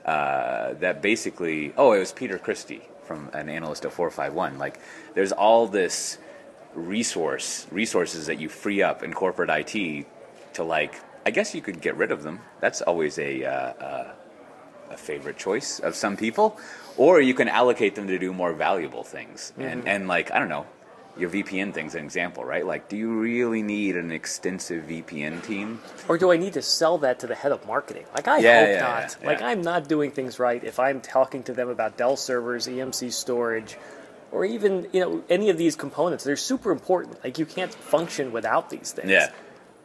uh, 0.04 0.74
that 0.74 1.02
basically. 1.02 1.72
Oh, 1.76 1.92
it 1.92 1.98
was 1.98 2.12
Peter 2.12 2.38
Christy 2.38 2.82
from 3.04 3.30
an 3.32 3.48
analyst 3.48 3.84
at 3.84 3.92
four 3.92 4.10
five 4.10 4.34
one. 4.34 4.58
Like, 4.58 4.78
there's 5.14 5.32
all 5.32 5.66
this 5.66 6.18
resource 6.74 7.66
resources 7.70 8.26
that 8.26 8.40
you 8.40 8.48
free 8.48 8.82
up 8.82 9.02
in 9.02 9.12
corporate 9.12 9.50
IT 9.50 10.06
to 10.54 10.64
like. 10.64 10.94
I 11.24 11.30
guess 11.30 11.54
you 11.54 11.62
could 11.62 11.80
get 11.80 11.96
rid 11.96 12.10
of 12.10 12.22
them. 12.22 12.40
That's 12.60 12.82
always 12.82 13.18
a. 13.18 13.44
Uh, 13.44 13.50
uh, 13.50 14.12
a 14.90 14.96
favorite 14.96 15.38
choice 15.38 15.80
of 15.80 15.94
some 15.94 16.16
people, 16.16 16.58
or 16.96 17.20
you 17.20 17.34
can 17.34 17.48
allocate 17.48 17.94
them 17.94 18.06
to 18.06 18.18
do 18.18 18.32
more 18.32 18.52
valuable 18.52 19.02
things. 19.02 19.52
And 19.58 19.88
and 19.88 20.06
like 20.06 20.30
I 20.30 20.38
don't 20.38 20.50
know, 20.50 20.66
your 21.16 21.28
VPN 21.30 21.74
thing's 21.74 21.94
an 21.94 22.04
example, 22.04 22.44
right? 22.44 22.64
Like, 22.66 22.88
do 22.88 22.96
you 22.96 23.10
really 23.20 23.62
need 23.62 23.96
an 23.96 24.10
extensive 24.10 24.84
VPN 24.84 25.44
team? 25.44 25.80
Or 26.08 26.16
do 26.16 26.32
I 26.32 26.36
need 26.36 26.54
to 26.54 26.62
sell 26.62 26.98
that 26.98 27.18
to 27.20 27.26
the 27.26 27.34
head 27.34 27.52
of 27.52 27.66
marketing? 27.66 28.04
Like 28.14 28.28
I 28.28 28.38
Yeah, 28.38 28.60
hope 28.60 28.68
yeah, 28.68 28.80
not. 28.80 29.16
yeah, 29.20 29.26
Like. 29.26 29.42
I'm 29.42 29.60
not 29.62 29.88
doing 29.88 30.10
things 30.10 30.38
right 30.38 30.62
if 30.64 30.78
I'm 30.80 31.00
talking 31.00 31.42
to 31.44 31.52
them 31.52 31.68
about 31.68 31.96
Dell 31.96 32.16
servers, 32.16 32.66
EMC 32.66 33.12
storage, 33.12 33.76
or 34.30 34.44
even 34.46 34.88
you 34.92 35.00
know 35.00 35.22
any 35.28 35.50
of 35.50 35.58
these 35.58 35.76
components. 35.76 36.24
They're 36.24 36.36
super 36.36 36.70
important. 36.70 37.22
Like 37.22 37.38
you 37.38 37.44
can't 37.46 37.72
function 37.74 38.32
without 38.32 38.70
these 38.70 38.92
things. 38.92 39.10
Yeah. 39.10 39.30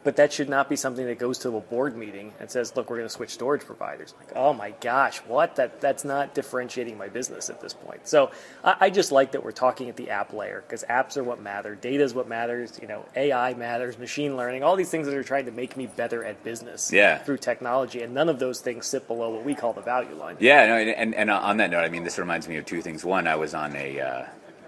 But 0.04 0.16
that 0.16 0.32
should 0.32 0.48
not 0.48 0.68
be 0.68 0.76
something 0.76 1.04
that 1.06 1.18
goes 1.18 1.38
to 1.40 1.54
a 1.56 1.60
board 1.60 1.96
meeting 1.96 2.32
and 2.38 2.50
says, 2.50 2.74
"Look, 2.76 2.88
we're 2.88 2.96
going 2.98 3.08
to 3.08 3.12
switch 3.14 3.30
storage 3.30 3.62
providers." 3.62 4.14
Like, 4.18 4.32
oh 4.36 4.52
my 4.54 4.70
gosh, 4.80 5.18
what? 5.18 5.56
That 5.56 5.80
that's 5.80 6.04
not 6.04 6.34
differentiating 6.34 6.96
my 6.96 7.08
business 7.08 7.50
at 7.50 7.60
this 7.60 7.74
point. 7.74 8.06
So 8.06 8.30
I, 8.64 8.76
I 8.80 8.90
just 8.90 9.10
like 9.12 9.32
that 9.32 9.42
we're 9.44 9.50
talking 9.52 9.88
at 9.88 9.96
the 9.96 10.10
app 10.10 10.32
layer 10.32 10.62
because 10.66 10.84
apps 10.84 11.16
are 11.16 11.24
what 11.24 11.42
matter, 11.42 11.74
data 11.74 12.04
is 12.04 12.14
what 12.14 12.28
matters. 12.28 12.78
You 12.80 12.86
know, 12.88 13.04
AI 13.16 13.54
matters, 13.54 13.98
machine 13.98 14.36
learning, 14.36 14.62
all 14.62 14.76
these 14.76 14.90
things 14.90 15.06
that 15.08 15.14
are 15.16 15.24
trying 15.24 15.46
to 15.46 15.52
make 15.52 15.76
me 15.76 15.86
better 15.86 16.24
at 16.24 16.42
business 16.44 16.92
Yeah. 16.92 17.18
through 17.18 17.38
technology, 17.38 18.00
and 18.00 18.14
none 18.14 18.28
of 18.28 18.38
those 18.38 18.60
things 18.60 18.86
sit 18.86 19.06
below 19.08 19.30
what 19.30 19.44
we 19.44 19.54
call 19.54 19.72
the 19.72 19.82
value 19.82 20.14
line. 20.14 20.36
Yeah, 20.38 20.66
no, 20.66 20.76
and, 20.76 20.90
and, 20.90 21.14
and 21.16 21.30
on 21.30 21.56
that 21.58 21.70
note, 21.70 21.84
I 21.84 21.88
mean, 21.88 22.04
this 22.04 22.18
reminds 22.18 22.48
me 22.48 22.56
of 22.56 22.64
two 22.64 22.82
things. 22.82 23.04
One, 23.04 23.26
I 23.26 23.34
was 23.36 23.52
on 23.52 23.74
a 23.74 24.00
uh, 24.00 24.24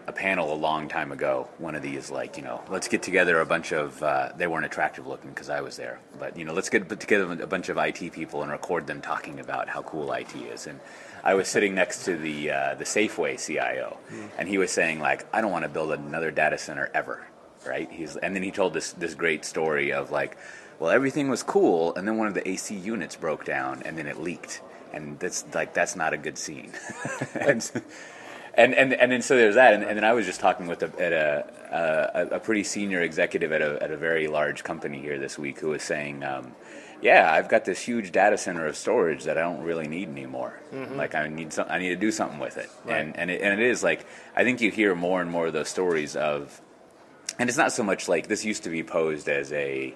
a 0.07 0.13
panel 0.13 0.53
a 0.53 0.55
long 0.55 0.89
time 0.89 1.13
ago. 1.13 1.49
One 1.59 1.75
of 1.75 1.83
these, 1.83 2.11
like, 2.11 2.37
you 2.37 2.43
know, 2.43 2.63
let's 2.69 2.89
get 2.89 3.03
together 3.03 3.41
a 3.41 3.47
bunch 3.47 3.73
of. 3.73 4.03
Uh, 4.03 4.31
they 4.37 4.47
weren't 4.47 4.67
attractive 4.67 5.07
looking 5.07 5.31
because 5.31 5.49
I 5.49 5.61
was 5.61 5.77
there, 5.77 6.01
but 6.19 6.37
you 6.37 6.45
know, 6.45 6.53
let's 6.53 6.69
get 6.69 6.89
put 6.89 7.01
together 7.01 7.33
a 7.43 7.47
bunch 7.47 7.69
of 7.69 7.77
IT 7.77 8.13
people 8.13 8.43
and 8.43 8.51
record 8.51 8.87
them 8.87 9.01
talking 9.01 9.41
about 9.41 9.69
how 9.69 9.83
cool 9.83 10.13
IT 10.13 10.35
is. 10.35 10.67
And 10.67 10.81
I 11.23 11.35
was 11.35 11.49
sitting 11.49 11.75
next 11.75 12.05
to 12.05 12.17
the 12.17 12.51
uh, 12.51 12.75
the 12.75 12.85
Safeway 12.85 13.45
CIO, 13.45 13.99
and 14.39 14.49
he 14.49 14.59
was 14.59 14.71
saying 14.71 15.01
like, 15.01 15.27
I 15.35 15.41
don't 15.41 15.53
want 15.53 15.65
to 15.65 15.69
build 15.69 15.93
another 15.93 16.31
data 16.31 16.59
center 16.59 16.91
ever, 16.95 17.27
right? 17.67 17.91
He's 17.91 18.17
and 18.17 18.35
then 18.35 18.43
he 18.43 18.51
told 18.51 18.75
this 18.75 18.93
this 18.93 19.15
great 19.15 19.45
story 19.45 19.93
of 19.93 20.11
like, 20.11 20.37
well, 20.79 20.91
everything 20.91 21.29
was 21.29 21.43
cool, 21.43 21.95
and 21.95 22.07
then 22.07 22.17
one 22.17 22.27
of 22.27 22.35
the 22.35 22.49
AC 22.49 22.75
units 22.75 23.17
broke 23.17 23.45
down, 23.45 23.83
and 23.85 23.97
then 23.97 24.07
it 24.07 24.19
leaked 24.19 24.61
and 24.93 25.19
that's 25.19 25.45
like 25.55 25.75
that's 25.75 25.97
not 25.97 26.13
a 26.13 26.17
good 26.17 26.39
scene. 26.39 26.73
and, 27.35 27.71
and 28.61 28.75
and 28.75 28.93
and 28.93 29.13
then 29.13 29.23
so 29.23 29.37
there's 29.37 29.55
that, 29.55 29.75
and, 29.75 29.83
and 29.83 29.97
then 29.97 30.05
I 30.05 30.13
was 30.13 30.27
just 30.27 30.41
talking 30.41 30.67
with 30.67 30.83
a, 30.83 30.93
at 31.01 31.13
a, 31.13 32.27
a 32.31 32.37
a 32.37 32.41
pretty 32.41 32.65
senior 32.65 33.01
executive 33.01 33.53
at 33.53 33.63
a 33.63 33.83
at 33.83 33.91
a 33.91 33.97
very 33.97 34.29
large 34.29 34.65
company 34.65 35.01
here 35.01 35.19
this 35.19 35.39
week 35.39 35.61
who 35.61 35.69
was 35.69 35.83
saying. 35.83 36.23
Um, 36.25 36.55
yeah, 37.03 37.33
I've 37.33 37.49
got 37.49 37.65
this 37.65 37.81
huge 37.81 38.13
data 38.13 38.37
center 38.37 38.67
of 38.67 38.77
storage 38.77 39.25
that 39.25 39.39
I 39.39 39.41
don't 39.41 39.63
really 39.63 39.89
need 39.89 40.11
anymore. 40.11 40.61
Like 40.99 41.15
I 41.15 41.29
need 41.29 41.51
some, 41.51 41.65
I 41.71 41.79
need 41.79 41.89
to 41.89 41.97
do 41.97 42.13
something 42.13 42.39
with 42.39 42.59
it, 42.59 42.69
and 42.87 43.17
and 43.17 43.31
it, 43.31 43.41
and 43.41 43.59
it 43.59 43.67
is 43.67 43.83
like 43.83 44.05
I 44.37 44.45
think 44.45 44.61
you 44.61 44.71
hear 44.71 44.95
more 44.95 45.23
and 45.23 45.31
more 45.31 45.47
of 45.47 45.55
those 45.55 45.71
stories 45.71 46.15
of 46.15 46.61
and 47.39 47.49
it's 47.49 47.57
not 47.57 47.73
so 47.73 47.83
much 47.83 48.07
like 48.07 48.29
this 48.29 48.45
used 48.45 48.65
to 48.65 48.69
be 48.69 48.83
posed 48.83 49.29
as 49.29 49.51
a 49.53 49.95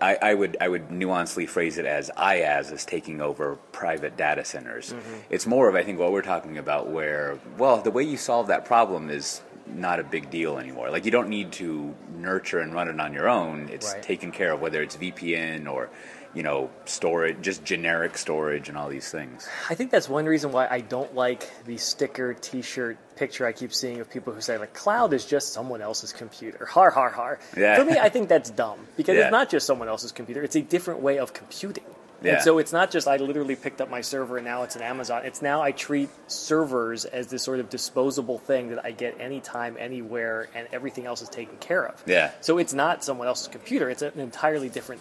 I, 0.00 0.18
I 0.22 0.34
would 0.34 0.56
I 0.60 0.68
would 0.68 0.88
nuancely 0.88 1.48
phrase 1.48 1.76
it 1.78 1.86
as 1.86 2.10
IaaS 2.16 2.72
is 2.72 2.84
taking 2.84 3.20
over 3.20 3.56
private 3.72 4.16
data 4.16 4.44
centers. 4.44 4.92
Mm-hmm. 4.92 5.14
It's 5.30 5.46
more 5.46 5.68
of 5.68 5.74
I 5.74 5.82
think 5.82 5.98
what 5.98 6.12
we're 6.12 6.22
talking 6.22 6.58
about 6.58 6.88
where 6.88 7.38
well 7.58 7.78
the 7.78 7.90
way 7.90 8.04
you 8.04 8.16
solve 8.16 8.46
that 8.48 8.64
problem 8.64 9.10
is 9.10 9.42
not 9.66 9.98
a 10.00 10.04
big 10.04 10.30
deal 10.30 10.58
anymore. 10.58 10.90
Like 10.90 11.04
you 11.04 11.10
don't 11.10 11.28
need 11.28 11.52
to 11.52 11.94
nurture 12.16 12.58
and 12.60 12.74
run 12.74 12.88
it 12.88 13.00
on 13.00 13.12
your 13.12 13.28
own. 13.28 13.68
It's 13.70 13.92
Right. 13.92 14.02
taken 14.02 14.30
care 14.32 14.52
of 14.52 14.60
whether 14.60 14.82
it's 14.82 14.96
VPN 14.96 15.66
or 15.72 15.88
you 16.34 16.42
know 16.42 16.70
storage, 16.84 17.40
just 17.40 17.64
generic 17.64 18.16
storage 18.16 18.68
and 18.68 18.78
all 18.78 18.88
these 18.88 19.10
things. 19.10 19.48
I 19.68 19.74
think 19.74 19.90
that's 19.90 20.08
one 20.08 20.26
reason 20.26 20.52
why 20.52 20.66
I 20.70 20.80
don't 20.80 21.14
like 21.14 21.50
the 21.64 21.76
sticker 21.76 22.34
T-shirt 22.34 22.96
picture 23.16 23.46
I 23.46 23.52
keep 23.52 23.74
seeing 23.74 24.00
of 24.00 24.08
people 24.10 24.32
who 24.32 24.40
say 24.40 24.56
like 24.58 24.72
cloud 24.74 25.12
is 25.12 25.24
just 25.26 25.52
someone 25.52 25.82
else's 25.82 26.12
computer. 26.12 26.66
Har 26.66 26.90
har 26.90 27.10
har. 27.10 27.38
Yeah. 27.56 27.76
For 27.76 27.84
me, 27.84 27.98
I 27.98 28.08
think 28.08 28.28
that's 28.28 28.50
dumb 28.50 28.78
because 28.96 29.16
Yeah. 29.16 29.24
it's 29.24 29.32
not 29.32 29.50
just 29.50 29.66
someone 29.66 29.88
else's 29.88 30.12
computer; 30.12 30.42
it's 30.42 30.56
a 30.56 30.62
different 30.62 31.00
way 31.00 31.18
of 31.18 31.32
computing. 31.32 31.84
Yeah. 32.22 32.34
And 32.34 32.42
so 32.42 32.58
it's 32.58 32.72
not 32.72 32.92
just 32.92 33.08
I 33.08 33.16
literally 33.16 33.56
picked 33.56 33.80
up 33.80 33.90
my 33.90 34.00
server 34.00 34.36
and 34.36 34.46
now 34.46 34.62
it's 34.62 34.76
an 34.76 34.82
Amazon. 34.82 35.22
It's 35.24 35.42
now 35.42 35.60
I 35.60 35.72
treat 35.72 36.08
servers 36.28 37.04
as 37.04 37.26
this 37.26 37.42
sort 37.42 37.58
of 37.58 37.68
disposable 37.68 38.38
thing 38.38 38.68
that 38.70 38.84
I 38.84 38.92
get 38.92 39.20
anytime, 39.20 39.76
anywhere, 39.76 40.48
and 40.54 40.68
everything 40.72 41.04
else 41.04 41.20
is 41.20 41.28
taken 41.28 41.56
care 41.58 41.84
of. 41.84 42.00
Yeah. 42.06 42.30
So 42.40 42.58
it's 42.58 42.72
not 42.72 43.02
someone 43.02 43.26
else's 43.26 43.48
computer. 43.48 43.90
It's 43.90 44.02
an 44.02 44.20
entirely 44.20 44.68
different 44.68 45.00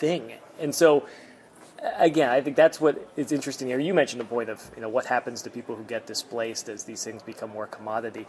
thing. 0.00 0.32
And 0.58 0.74
so 0.74 1.06
again, 1.98 2.30
I 2.30 2.40
think 2.40 2.56
that's 2.56 2.80
what 2.80 3.08
is 3.16 3.32
interesting 3.32 3.68
here. 3.68 3.78
You 3.78 3.94
mentioned 3.94 4.20
the 4.20 4.24
point 4.26 4.48
of 4.48 4.70
you 4.74 4.82
know 4.82 4.88
what 4.88 5.06
happens 5.06 5.42
to 5.42 5.50
people 5.50 5.76
who 5.76 5.84
get 5.84 6.06
displaced 6.06 6.68
as 6.68 6.84
these 6.84 7.04
things 7.04 7.22
become 7.22 7.50
more 7.50 7.66
commodity. 7.66 8.26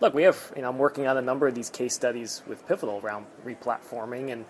Look, 0.00 0.14
we 0.14 0.24
have 0.24 0.52
you 0.56 0.62
know 0.62 0.70
I'm 0.70 0.78
working 0.78 1.06
on 1.06 1.16
a 1.16 1.22
number 1.22 1.46
of 1.46 1.54
these 1.54 1.70
case 1.70 1.94
studies 1.94 2.42
with 2.48 2.66
Pivotal 2.66 3.00
around 3.02 3.26
replatforming, 3.46 4.32
and 4.32 4.44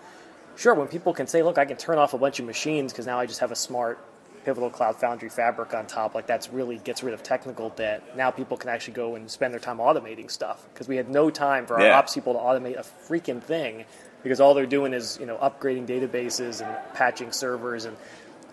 sure, 0.55 0.73
when 0.73 0.87
people 0.87 1.13
can 1.13 1.27
say, 1.27 1.43
look, 1.43 1.57
I 1.57 1.65
can 1.65 1.77
turn 1.77 1.97
off 1.97 2.13
a 2.13 2.17
bunch 2.17 2.39
of 2.39 2.45
machines 2.45 2.91
because 2.91 3.05
now 3.05 3.19
I 3.19 3.25
just 3.25 3.39
have 3.41 3.51
a 3.51 3.55
smart 3.55 3.99
Pivotal 4.45 4.69
Cloud 4.69 4.95
Foundry 4.97 5.29
fabric 5.29 5.73
on 5.73 5.85
top, 5.85 6.15
like 6.15 6.25
that's 6.25 6.49
really 6.49 6.77
gets 6.79 7.03
rid 7.03 7.13
of 7.13 7.21
technical 7.21 7.69
debt. 7.69 8.01
Now 8.17 8.31
people 8.31 8.57
can 8.57 8.69
actually 8.69 8.93
go 8.95 9.15
and 9.15 9.29
spend 9.29 9.53
their 9.53 9.59
time 9.59 9.77
automating 9.77 10.31
stuff 10.31 10.67
because 10.73 10.87
we 10.87 10.95
had 10.95 11.09
no 11.09 11.29
time 11.29 11.65
for 11.67 11.75
our 11.79 11.85
Yeah. 11.85 11.97
ops 11.97 12.15
people 12.15 12.33
to 12.33 12.39
automate 12.39 12.77
a 12.79 12.83
freaking 12.83 13.41
thing 13.41 13.85
because 14.23 14.39
all 14.39 14.53
they're 14.53 14.65
doing 14.65 14.93
is 14.93 15.17
you 15.19 15.25
know 15.25 15.37
upgrading 15.37 15.87
databases 15.87 16.65
and 16.65 16.93
patching 16.93 17.31
servers 17.31 17.85
and 17.85 17.95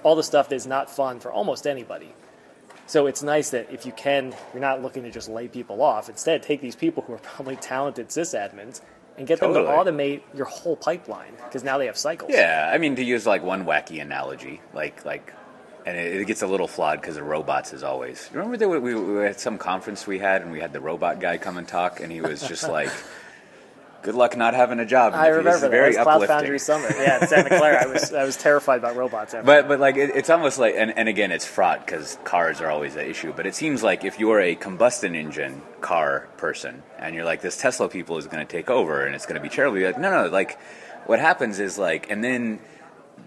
all 0.02 0.14
the 0.14 0.22
stuff 0.22 0.48
that's 0.48 0.66
not 0.66 0.90
fun 0.90 1.20
for 1.20 1.32
almost 1.32 1.66
anybody. 1.66 2.12
So 2.86 3.06
it's 3.06 3.22
nice 3.22 3.50
that 3.50 3.70
if 3.70 3.84
you 3.84 3.92
can, 3.92 4.34
you're 4.54 4.62
not 4.62 4.80
looking 4.80 5.02
to 5.02 5.10
just 5.10 5.28
lay 5.28 5.46
people 5.46 5.82
off. 5.82 6.08
Instead, 6.08 6.42
take 6.42 6.62
these 6.62 6.76
people 6.76 7.02
who 7.02 7.12
are 7.12 7.18
probably 7.22 7.56
talented 7.56 8.08
sysadmins 8.08 8.80
and 9.18 9.26
get 9.26 9.40
them 9.40 9.52
to 9.52 9.60
automate 9.60 10.22
your 10.34 10.46
whole 10.46 10.76
pipeline 10.76 11.32
because 11.44 11.64
now 11.64 11.76
they 11.76 11.86
have 11.86 11.98
cycles. 11.98 12.30
Yeah, 12.32 12.70
I 12.72 12.78
mean 12.78 12.96
to 12.96 13.04
use 13.04 13.26
like 13.26 13.42
one 13.42 13.64
wacky 13.66 14.00
analogy, 14.00 14.60
like 14.72 15.04
like, 15.04 15.34
and 15.84 15.96
it, 15.96 16.22
it 16.22 16.26
gets 16.26 16.42
a 16.42 16.46
little 16.46 16.68
flawed 16.68 17.00
because 17.00 17.16
of 17.16 17.26
robots 17.26 17.74
as 17.74 17.82
always. 17.82 18.30
You 18.32 18.38
remember 18.38 18.56
that 18.56 18.68
we, 18.68 18.78
we 18.78 18.94
were 18.94 19.26
at 19.26 19.40
some 19.40 19.58
conference 19.58 20.06
we 20.06 20.20
had 20.20 20.42
and 20.42 20.52
we 20.52 20.60
had 20.60 20.72
the 20.72 20.80
robot 20.80 21.20
guy 21.20 21.36
come 21.36 21.58
and 21.58 21.66
talk, 21.66 22.00
and 22.00 22.12
he 22.12 22.20
was 22.20 22.46
just 22.46 22.68
like, 22.68 22.90
"Good 24.02 24.14
luck 24.14 24.36
not 24.36 24.54
having 24.54 24.78
a 24.80 24.86
job." 24.86 25.12
I 25.14 25.28
It's 25.28 25.36
remember 25.36 25.60
that. 25.60 25.70
very 25.70 25.92
That 25.94 26.06
was 26.06 26.16
Cloud. 26.16 26.26
Foundry 26.28 26.58
Summit. 26.58 26.92
Yeah, 26.98 27.20
in 27.22 27.28
Santa 27.28 27.48
Clara. 27.48 27.82
I 27.82 27.86
was 27.86 28.12
I 28.12 28.24
was 28.24 28.36
terrified 28.36 28.78
about 28.78 28.96
robots. 28.96 29.34
After 29.34 29.44
But 29.44 29.68
but 29.68 29.80
like 29.80 29.96
it, 29.96 30.10
it's 30.14 30.30
almost 30.30 30.58
like 30.58 30.74
and, 30.76 30.96
and 30.96 31.08
again 31.08 31.32
it's 31.32 31.44
fraught 31.44 31.84
because 31.84 32.18
cars 32.24 32.60
are 32.60 32.70
always 32.70 32.96
an 32.96 33.06
issue. 33.06 33.32
But 33.36 33.46
it 33.46 33.54
seems 33.54 33.82
like 33.82 34.04
if 34.04 34.18
you're 34.18 34.40
a 34.40 34.54
combustion 34.54 35.14
engine 35.14 35.62
car 35.80 36.28
person 36.36 36.82
and 36.98 37.14
you're 37.14 37.24
like 37.24 37.40
this 37.40 37.56
Tesla 37.56 37.88
people 37.88 38.18
is 38.18 38.26
going 38.26 38.46
to 38.46 38.50
take 38.50 38.70
over 38.70 39.04
and 39.04 39.14
it's 39.14 39.26
going 39.26 39.36
to 39.36 39.42
be 39.42 39.48
terrible, 39.48 39.78
you're 39.78 39.88
like 39.92 40.00
no 40.00 40.24
no 40.24 40.28
like 40.30 40.58
what 41.06 41.18
happens 41.20 41.58
is 41.58 41.78
like 41.78 42.10
and 42.10 42.22
then 42.22 42.60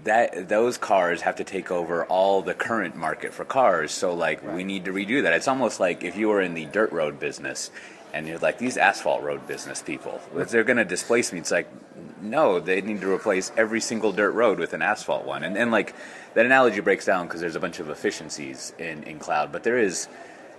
that 0.03 0.49
those 0.49 0.77
cars 0.77 1.21
have 1.21 1.35
to 1.35 1.43
take 1.43 1.69
over 1.69 2.05
all 2.05 2.41
the 2.41 2.53
current 2.53 2.95
market 2.95 3.33
for 3.33 3.45
cars. 3.45 3.91
So 3.91 4.13
like 4.15 4.41
we 4.55 4.63
need 4.63 4.85
to 4.85 4.93
redo 4.93 5.21
that. 5.23 5.33
It's 5.33 5.47
almost 5.47 5.79
like 5.79 6.03
if 6.03 6.15
you 6.15 6.29
were 6.29 6.41
in 6.41 6.53
the 6.53 6.65
dirt 6.65 6.91
road 6.91 7.19
business 7.19 7.69
and 8.13 8.27
you're 8.27 8.39
like 8.39 8.57
these 8.57 8.77
asphalt 8.77 9.23
road 9.23 9.47
business 9.47 9.81
people, 9.81 10.21
they're 10.33 10.63
going 10.63 10.77
to 10.77 10.85
displace 10.85 11.31
me. 11.31 11.39
It's 11.39 11.51
like 11.51 11.67
no, 12.21 12.59
they 12.59 12.81
need 12.81 13.01
to 13.01 13.11
replace 13.11 13.51
every 13.57 13.81
single 13.81 14.11
dirt 14.11 14.31
road 14.31 14.59
with 14.59 14.73
an 14.73 14.81
asphalt 14.81 15.25
one. 15.25 15.43
And 15.43 15.55
then 15.55 15.71
like 15.71 15.95
that 16.33 16.45
analogy 16.45 16.79
breaks 16.79 17.05
down 17.05 17.27
because 17.27 17.41
there's 17.41 17.55
a 17.55 17.59
bunch 17.59 17.79
of 17.79 17.89
efficiencies 17.89 18.73
in 18.77 19.03
in 19.03 19.19
cloud, 19.19 19.51
but 19.51 19.63
there 19.63 19.77
is. 19.77 20.07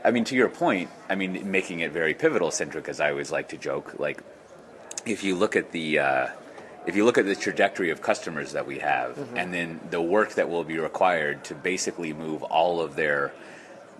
I 0.04 0.10
mean, 0.10 0.24
to 0.24 0.34
your 0.34 0.48
point, 0.48 0.90
I 1.08 1.14
mean, 1.14 1.48
making 1.48 1.78
it 1.78 1.92
very 1.92 2.12
pivotal 2.12 2.50
centric, 2.50 2.88
as 2.88 2.98
I 2.98 3.10
always 3.10 3.30
like 3.30 3.50
to 3.50 3.56
joke. 3.56 4.00
Like, 4.00 4.20
if 5.06 5.22
you 5.22 5.36
look 5.36 5.54
at 5.54 5.70
the 5.70 6.00
uh, 6.00 6.28
if 6.86 6.96
you 6.96 7.04
look 7.04 7.18
at 7.18 7.24
the 7.24 7.36
trajectory 7.36 7.90
of 7.90 8.02
customers 8.02 8.52
that 8.52 8.66
we 8.66 8.80
have, 8.80 9.16
and 9.36 9.54
then 9.54 9.78
the 9.90 10.02
work 10.02 10.34
that 10.34 10.50
will 10.50 10.64
be 10.64 10.78
required 10.78 11.44
to 11.44 11.54
basically 11.54 12.12
move 12.12 12.42
all 12.42 12.80
of 12.80 12.96
their 12.96 13.32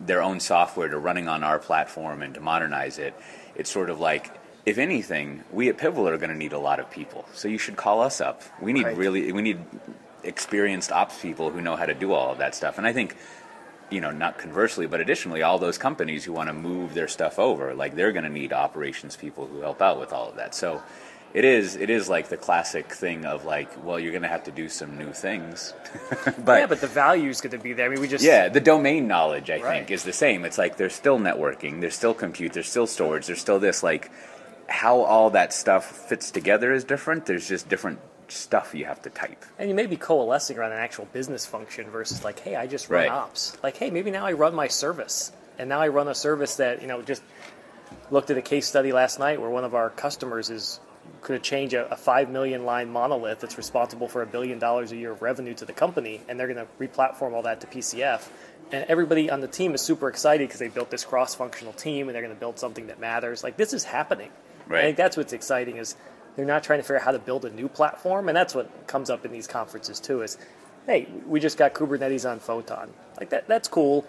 their 0.07 0.23
own 0.23 0.41
software 0.41 0.89
to 0.89 0.99
running 0.99 1.29
on 1.29 1.43
our 1.45 1.59
platform 1.59 2.23
and 2.23 2.35
to 2.35 2.41
modernize 2.41 2.99
it, 2.99 3.15
it's 3.55 3.71
sort 3.71 3.91
of 3.91 4.01
like, 4.01 4.31
if 4.65 4.79
anything, 4.79 5.45
we 5.53 5.69
at 5.69 5.79
Pivotal 5.79 6.09
are 6.09 6.19
going 6.19 6.31
to 6.31 6.37
need 6.37 6.53
a 6.53 6.59
lot 6.59 6.81
of 6.81 6.91
people. 6.91 7.25
So 7.35 7.49
you 7.49 7.59
should 7.59 7.77
call 7.77 8.01
us 8.01 8.21
up. 8.21 8.43
We 8.61 8.73
need 8.73 8.87
Right. 8.87 8.97
really 8.97 9.33
we 9.33 9.43
need 9.43 9.59
experienced 10.25 10.93
ops 10.93 11.21
people 11.21 11.51
who 11.51 11.61
know 11.61 11.77
how 11.77 11.87
to 11.87 11.95
do 11.95 12.13
all 12.13 12.31
of 12.31 12.39
that 12.39 12.55
stuff. 12.55 12.79
And 12.79 12.87
I 12.87 12.93
think 12.93 13.17
you 13.91 14.01
know, 14.01 14.11
not 14.11 14.39
conversely, 14.39 14.87
but 14.87 15.01
additionally, 15.01 15.43
all 15.43 15.59
those 15.59 15.77
companies 15.77 16.25
who 16.25 16.33
want 16.33 16.49
to 16.49 16.55
move 16.55 16.95
their 16.95 17.09
stuff 17.09 17.39
over, 17.39 17.75
like 17.75 17.95
they're 17.95 18.13
going 18.13 18.25
to 18.25 18.31
need 18.31 18.51
operations 18.51 19.17
people 19.17 19.47
who 19.47 19.61
help 19.61 19.83
out 19.83 20.01
with 20.01 20.15
all 20.15 20.31
of 20.31 20.37
that. 20.37 20.55
So 20.55 20.83
it 21.35 21.45
is 21.45 21.77
it 21.77 21.91
is 21.91 22.09
like 22.09 22.29
the 22.29 22.37
classic 22.37 22.93
thing 22.93 23.25
of 23.25 23.45
like, 23.45 23.85
well, 23.85 23.99
you're 23.99 24.13
going 24.13 24.23
to 24.23 24.29
have 24.29 24.45
to 24.45 24.51
do 24.51 24.69
some 24.69 24.99
new 24.99 25.13
things, 25.13 25.75
but 26.45 26.59
yeah, 26.59 26.67
but 26.67 26.81
the 26.81 26.87
value 26.87 27.29
is 27.31 27.41
going 27.41 27.53
to 27.53 27.59
be 27.59 27.73
there. 27.73 27.87
I 27.87 27.89
mean, 27.89 28.01
we 28.01 28.09
just 28.09 28.25
yeah, 28.25 28.49
the 28.49 28.61
domain 28.61 29.07
knowledge 29.07 29.51
I 29.51 29.61
Right. 29.61 29.77
think 29.79 29.91
is 29.91 30.05
the 30.05 30.13
same. 30.13 30.45
It's 30.45 30.59
like 30.59 30.77
there's 30.77 30.95
still 30.95 31.19
networking, 31.19 31.81
there's 31.81 31.95
still 31.95 32.15
compute, 32.15 32.53
there's 32.53 32.69
still 32.69 32.87
storage, 32.87 33.27
there's 33.27 33.41
still 33.41 33.59
this 33.59 33.83
like 33.83 34.11
how 34.69 35.01
all 35.03 35.31
that 35.31 35.53
stuff 35.53 35.85
fits 36.09 36.31
together 36.31 36.73
is 36.73 36.85
different. 36.85 37.27
There's 37.27 37.49
just 37.49 37.69
different 37.69 37.99
stuff 38.29 38.75
you 38.75 38.87
have 38.87 39.03
to 39.03 39.11
type. 39.11 39.45
And 39.59 39.69
you 39.69 39.75
may 39.75 39.85
be 39.87 39.97
coalescing 39.97 40.57
around 40.57 40.73
an 40.73 40.79
actual 40.79 41.07
business 41.13 41.45
function 41.45 41.91
versus 41.91 42.25
like, 42.25 42.39
hey, 42.41 42.57
I 42.57 42.67
just 42.67 42.89
run 42.89 43.03
Right. 43.03 43.11
ops. 43.11 43.57
Like, 43.63 43.77
hey, 43.77 43.91
maybe 43.91 44.11
now 44.11 44.25
I 44.25 44.33
run 44.33 44.55
my 44.55 44.69
service, 44.69 45.33
and 45.59 45.69
now 45.69 45.81
I 45.81 45.89
run 45.89 46.09
a 46.09 46.15
service 46.15 46.57
that 46.57 46.81
you 46.81 46.89
know 46.89 47.03
just 47.03 47.23
looked 48.11 48.31
at 48.31 48.39
a 48.39 48.43
case 48.43 48.67
study 48.67 48.93
last 48.93 49.19
night 49.19 49.41
where 49.41 49.51
one 49.51 49.65
of 49.65 49.75
our 49.75 49.91
customers 49.91 50.49
is 50.51 50.81
could 51.23 51.43
change 51.43 51.73
a, 51.73 51.91
a 51.91 51.97
five 51.97 52.29
million 52.29 52.65
line 52.65 52.91
monolith 52.91 53.41
that's 53.41 53.57
responsible 53.57 54.09
for 54.09 54.23
a 54.23 54.27
billion 54.27 54.59
dollars 54.59 54.93
a 54.93 54.97
year 54.97 55.13
of 55.13 55.23
revenue 55.23 55.55
to 55.55 55.65
the 55.65 55.73
company, 55.73 56.21
and 56.29 56.39
they're 56.39 56.53
going 56.53 56.67
to 56.67 56.73
replatform 56.79 57.33
all 57.33 57.43
that 57.43 57.61
to 57.61 57.67
PCF. 57.67 58.29
And 58.73 58.85
everybody 58.89 59.31
on 59.31 59.41
the 59.41 59.49
team 59.49 59.75
is 59.75 59.81
super 59.81 60.09
excited 60.09 60.49
because 60.49 60.59
they 60.59 60.69
built 60.69 60.91
this 60.91 61.05
cross-functional 61.05 61.75
team, 61.75 62.09
and 62.09 62.15
they're 62.15 62.23
going 62.23 62.35
to 62.35 62.41
build 62.41 62.59
something 62.59 62.89
that 62.89 62.99
matters. 63.01 63.43
Like 63.43 63.57
this 63.57 63.73
is 63.73 63.85
happening. 63.85 64.31
Right. 64.67 64.81
I 64.81 64.83
think 64.83 64.97
that's 64.97 65.17
what's 65.17 65.33
exciting 65.33 65.77
is 65.77 65.97
they're 66.37 66.47
not 66.47 66.65
trying 66.65 66.79
to 66.79 66.83
figure 66.83 66.97
out 66.97 67.03
how 67.03 67.13
to 67.13 67.19
build 67.19 67.45
a 67.45 67.51
new 67.51 67.69
platform, 67.69 68.29
and 68.29 68.37
that's 68.37 68.55
what 68.55 68.87
comes 68.87 69.11
up 69.11 69.25
in 69.25 69.33
these 69.33 69.47
conferences 69.47 70.01
too. 70.01 70.23
Is 70.23 70.39
hey, 70.87 71.07
we 71.27 71.39
just 71.41 71.59
got 71.59 71.75
Kubernetes 71.75 72.29
on 72.29 72.41
Photon, 72.41 72.93
like 73.19 73.31
that. 73.31 73.47
That's 73.47 73.69
cool. 73.69 74.07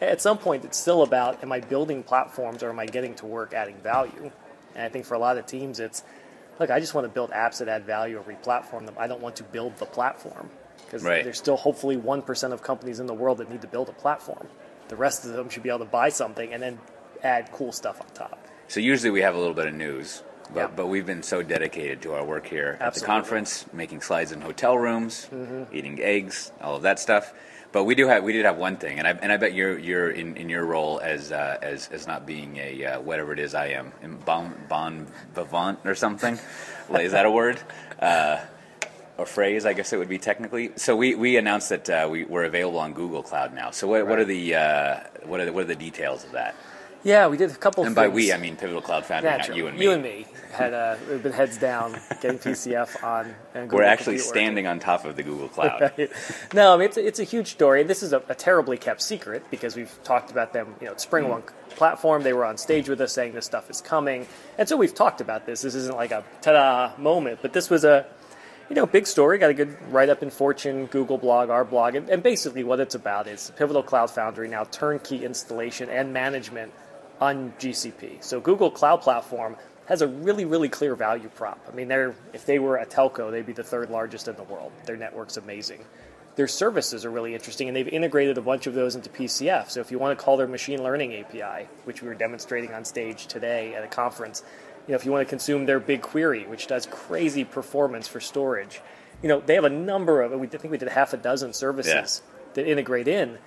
At 0.00 0.20
some 0.20 0.38
point, 0.38 0.64
it's 0.64 0.78
still 0.78 1.02
about 1.02 1.42
am 1.42 1.52
I 1.52 1.60
building 1.60 2.02
platforms 2.02 2.62
or 2.62 2.70
am 2.70 2.78
I 2.78 2.86
getting 2.86 3.14
to 3.16 3.26
work 3.26 3.54
adding 3.54 3.76
value? 3.76 4.30
And 4.74 4.84
I 4.84 4.88
think 4.88 5.04
for 5.06 5.14
a 5.14 5.18
lot 5.18 5.38
of 5.38 5.46
teams, 5.46 5.80
it's 5.80 6.02
look, 6.58 6.70
I 6.70 6.80
just 6.80 6.94
want 6.94 7.04
to 7.06 7.12
build 7.12 7.30
apps 7.30 7.58
that 7.58 7.68
add 7.68 7.84
value 7.84 8.18
or 8.18 8.22
replatform 8.22 8.86
them. 8.86 8.94
I 8.98 9.06
don't 9.06 9.20
want 9.20 9.36
to 9.36 9.44
build 9.44 9.76
the 9.78 9.86
platform 9.86 10.50
because 10.84 11.02
Right. 11.02 11.24
there's 11.24 11.38
still 11.38 11.56
hopefully 11.56 11.96
one 11.96 12.22
percent 12.22 12.52
of 12.52 12.62
companies 12.62 13.00
in 13.00 13.06
the 13.06 13.14
world 13.14 13.38
that 13.38 13.50
need 13.50 13.62
to 13.62 13.68
build 13.68 13.88
a 13.88 13.92
platform. 13.92 14.48
The 14.88 14.96
rest 14.96 15.24
of 15.24 15.32
them 15.32 15.48
should 15.48 15.62
be 15.62 15.68
able 15.68 15.80
to 15.80 15.84
buy 15.84 16.10
something 16.10 16.52
and 16.52 16.62
then 16.62 16.78
add 17.22 17.50
cool 17.52 17.72
stuff 17.72 18.00
on 18.00 18.06
top. 18.14 18.38
So 18.68 18.80
usually 18.80 19.10
we 19.10 19.22
have 19.22 19.34
a 19.34 19.38
little 19.38 19.54
bit 19.54 19.66
of 19.66 19.74
news, 19.74 20.22
but, 20.52 20.60
Yeah. 20.60 20.66
but 20.74 20.86
we've 20.86 21.06
been 21.06 21.22
so 21.22 21.42
dedicated 21.42 22.02
to 22.02 22.14
our 22.14 22.24
work 22.24 22.46
here 22.46 22.76
at 22.80 22.94
the 22.94 23.00
conference, 23.00 23.64
making 23.72 24.00
slides 24.00 24.32
in 24.32 24.40
hotel 24.40 24.76
rooms, 24.78 25.28
mm-hmm. 25.32 25.64
eating 25.74 26.00
eggs, 26.00 26.52
all 26.60 26.76
of 26.76 26.82
that 26.82 26.98
stuff. 27.00 27.32
But 27.76 27.84
we 27.84 27.94
do 27.94 28.06
have 28.06 28.24
we 28.24 28.32
did 28.32 28.46
have 28.46 28.56
one 28.56 28.78
thing, 28.78 29.00
and 29.00 29.06
I 29.06 29.10
and 29.10 29.30
I 29.30 29.36
bet 29.36 29.52
you're 29.52 29.78
you're 29.78 30.08
in, 30.08 30.38
in 30.38 30.48
your 30.48 30.64
role 30.64 30.98
as 30.98 31.30
uh, 31.30 31.58
as 31.60 31.90
as 31.92 32.06
not 32.06 32.24
being 32.24 32.56
a 32.56 32.86
uh, 32.86 33.00
whatever 33.02 33.34
it 33.34 33.38
is 33.38 33.54
I 33.54 33.66
am, 33.66 33.92
in 34.02 34.16
bon 34.16 34.54
bon 34.66 35.06
vivant 35.34 35.80
or 35.84 35.94
something. 35.94 36.38
is 36.98 37.12
that 37.12 37.26
a 37.26 37.30
word? 37.30 37.60
Uh, 38.00 38.40
or 39.18 39.26
phrase, 39.26 39.66
I 39.66 39.74
guess 39.74 39.92
it 39.92 39.98
would 39.98 40.08
be 40.08 40.16
technically. 40.16 40.72
So 40.76 40.96
we, 40.96 41.16
we 41.16 41.36
announced 41.36 41.68
that 41.68 41.90
uh, 41.90 42.08
we, 42.10 42.24
we're 42.24 42.44
available 42.44 42.78
on 42.78 42.94
Google 42.94 43.22
Cloud 43.22 43.52
now. 43.52 43.72
So 43.72 43.86
what, 43.86 44.06
what 44.06 44.18
are 44.18 44.24
the 44.24 44.54
uh, 44.54 45.00
what 45.24 45.40
are 45.40 45.44
the, 45.44 45.52
what 45.52 45.64
are 45.64 45.68
the 45.68 45.76
details 45.76 46.24
of 46.24 46.32
that? 46.32 46.54
Yeah, 47.06 47.28
we 47.28 47.36
did 47.36 47.52
a 47.52 47.54
couple. 47.54 47.84
And 47.84 47.94
by 47.94 48.08
we, 48.08 48.32
I 48.32 48.36
mean 48.36 48.56
Pivotal 48.56 48.82
Cloud 48.82 49.06
Foundry, 49.06 49.30
not 49.30 49.56
you 49.56 49.68
and 49.68 49.78
me. 49.78 49.84
You 49.84 49.92
and 49.92 50.02
me 50.02 50.26
had 50.52 50.74
uh, 50.74 50.96
we've 51.08 51.22
been 51.22 51.32
heads 51.32 51.56
down 51.56 51.92
getting 52.20 52.40
PCF 52.40 53.04
on. 53.04 53.32
And 53.54 53.70
We're 53.70 53.84
actually 53.84 54.18
standing 54.18 54.66
on 54.66 54.80
top 54.80 55.04
of 55.04 55.14
the 55.14 55.22
Google 55.22 55.48
Cloud. 55.48 55.80
working. 55.80 56.08
no, 56.52 56.74
I 56.74 56.76
mean 56.76 56.86
it's 56.86 56.96
a, 56.96 57.06
it's 57.06 57.20
a 57.20 57.24
huge 57.24 57.52
story. 57.52 57.84
This 57.84 58.02
is 58.02 58.12
a, 58.12 58.24
a 58.28 58.34
terribly 58.34 58.76
kept 58.76 59.02
secret 59.02 59.44
because 59.52 59.76
we've 59.76 59.96
talked 60.02 60.32
about 60.32 60.52
them. 60.52 60.74
You 60.80 60.86
know, 60.86 60.92
at 60.92 60.98
SpringOne 60.98 61.44
platform. 61.70 62.24
They 62.24 62.32
were 62.32 62.44
on 62.44 62.56
stage 62.56 62.88
with 62.88 63.00
us 63.00 63.12
saying 63.12 63.34
this 63.34 63.46
stuff 63.46 63.70
is 63.70 63.80
coming, 63.80 64.26
and 64.58 64.68
so 64.68 64.76
we've 64.76 64.94
talked 64.94 65.20
about 65.20 65.46
this. 65.46 65.62
This 65.62 65.76
isn't 65.76 65.96
like 65.96 66.10
a 66.10 66.24
ta-da 66.40 67.00
moment, 67.00 67.38
but 67.40 67.52
this 67.52 67.70
was 67.70 67.84
a 67.84 68.04
you 68.68 68.74
know, 68.74 68.84
big 68.84 69.06
story. 69.06 69.38
Got 69.38 69.50
a 69.50 69.54
good 69.54 69.76
write 69.92 70.08
up 70.08 70.24
in 70.24 70.30
Fortune, 70.30 70.86
Google 70.86 71.18
blog, 71.18 71.50
our 71.50 71.64
blog, 71.64 71.94
and, 71.94 72.08
and 72.08 72.20
basically 72.20 72.64
what 72.64 72.80
it's 72.80 72.96
about 72.96 73.28
is 73.28 73.52
Pivotal 73.56 73.84
Cloud 73.84 74.10
Foundry 74.10 74.48
now 74.48 74.64
turnkey 74.64 75.24
installation 75.24 75.88
and 75.88 76.12
management 76.12 76.72
on 77.20 77.52
GCP. 77.58 78.22
So 78.22 78.40
Google 78.40 78.70
Cloud 78.70 79.02
Platform 79.02 79.56
has 79.86 80.02
a 80.02 80.08
really, 80.08 80.44
really 80.44 80.68
clear 80.68 80.94
value 80.94 81.30
prop. 81.34 81.58
I 81.70 81.74
mean, 81.74 81.88
they're 81.88 82.14
if 82.32 82.44
they 82.46 82.58
were 82.58 82.76
a 82.76 82.86
telco, 82.86 83.30
they'd 83.30 83.46
be 83.46 83.52
the 83.52 83.64
third 83.64 83.90
largest 83.90 84.28
in 84.28 84.36
the 84.36 84.42
world. 84.42 84.72
Their 84.84 84.96
network's 84.96 85.36
amazing. 85.36 85.84
Their 86.34 86.48
services 86.48 87.06
are 87.06 87.10
really 87.10 87.34
interesting, 87.34 87.66
and 87.68 87.74
they've 87.76 87.88
integrated 87.88 88.36
a 88.36 88.42
bunch 88.42 88.66
of 88.66 88.74
those 88.74 88.94
into 88.94 89.08
PCF. 89.08 89.70
So 89.70 89.80
if 89.80 89.90
you 89.90 89.98
want 89.98 90.18
to 90.18 90.22
call 90.22 90.36
their 90.36 90.46
machine 90.46 90.82
learning 90.82 91.14
API, 91.14 91.66
which 91.84 92.02
we 92.02 92.08
were 92.08 92.14
demonstrating 92.14 92.74
on 92.74 92.84
stage 92.84 93.26
today 93.26 93.74
at 93.74 93.82
a 93.82 93.86
conference, 93.86 94.42
you 94.86 94.92
know, 94.92 94.96
if 94.96 95.06
you 95.06 95.12
want 95.12 95.26
to 95.26 95.30
consume 95.30 95.64
their 95.64 95.80
BigQuery, 95.80 96.46
which 96.46 96.66
does 96.66 96.86
crazy 96.86 97.44
performance 97.44 98.06
for 98.06 98.20
storage, 98.20 98.82
you 99.22 99.30
know, 99.30 99.40
they 99.40 99.54
have 99.54 99.64
a 99.64 99.70
number 99.70 100.20
of. 100.20 100.32
We 100.32 100.46
I 100.46 100.50
think 100.50 100.70
we 100.70 100.78
did 100.78 100.88
half 100.88 101.14
a 101.14 101.16
dozen 101.16 101.54
services 101.54 102.22
that 102.54 102.66
integrate 102.66 103.08
in. 103.08 103.38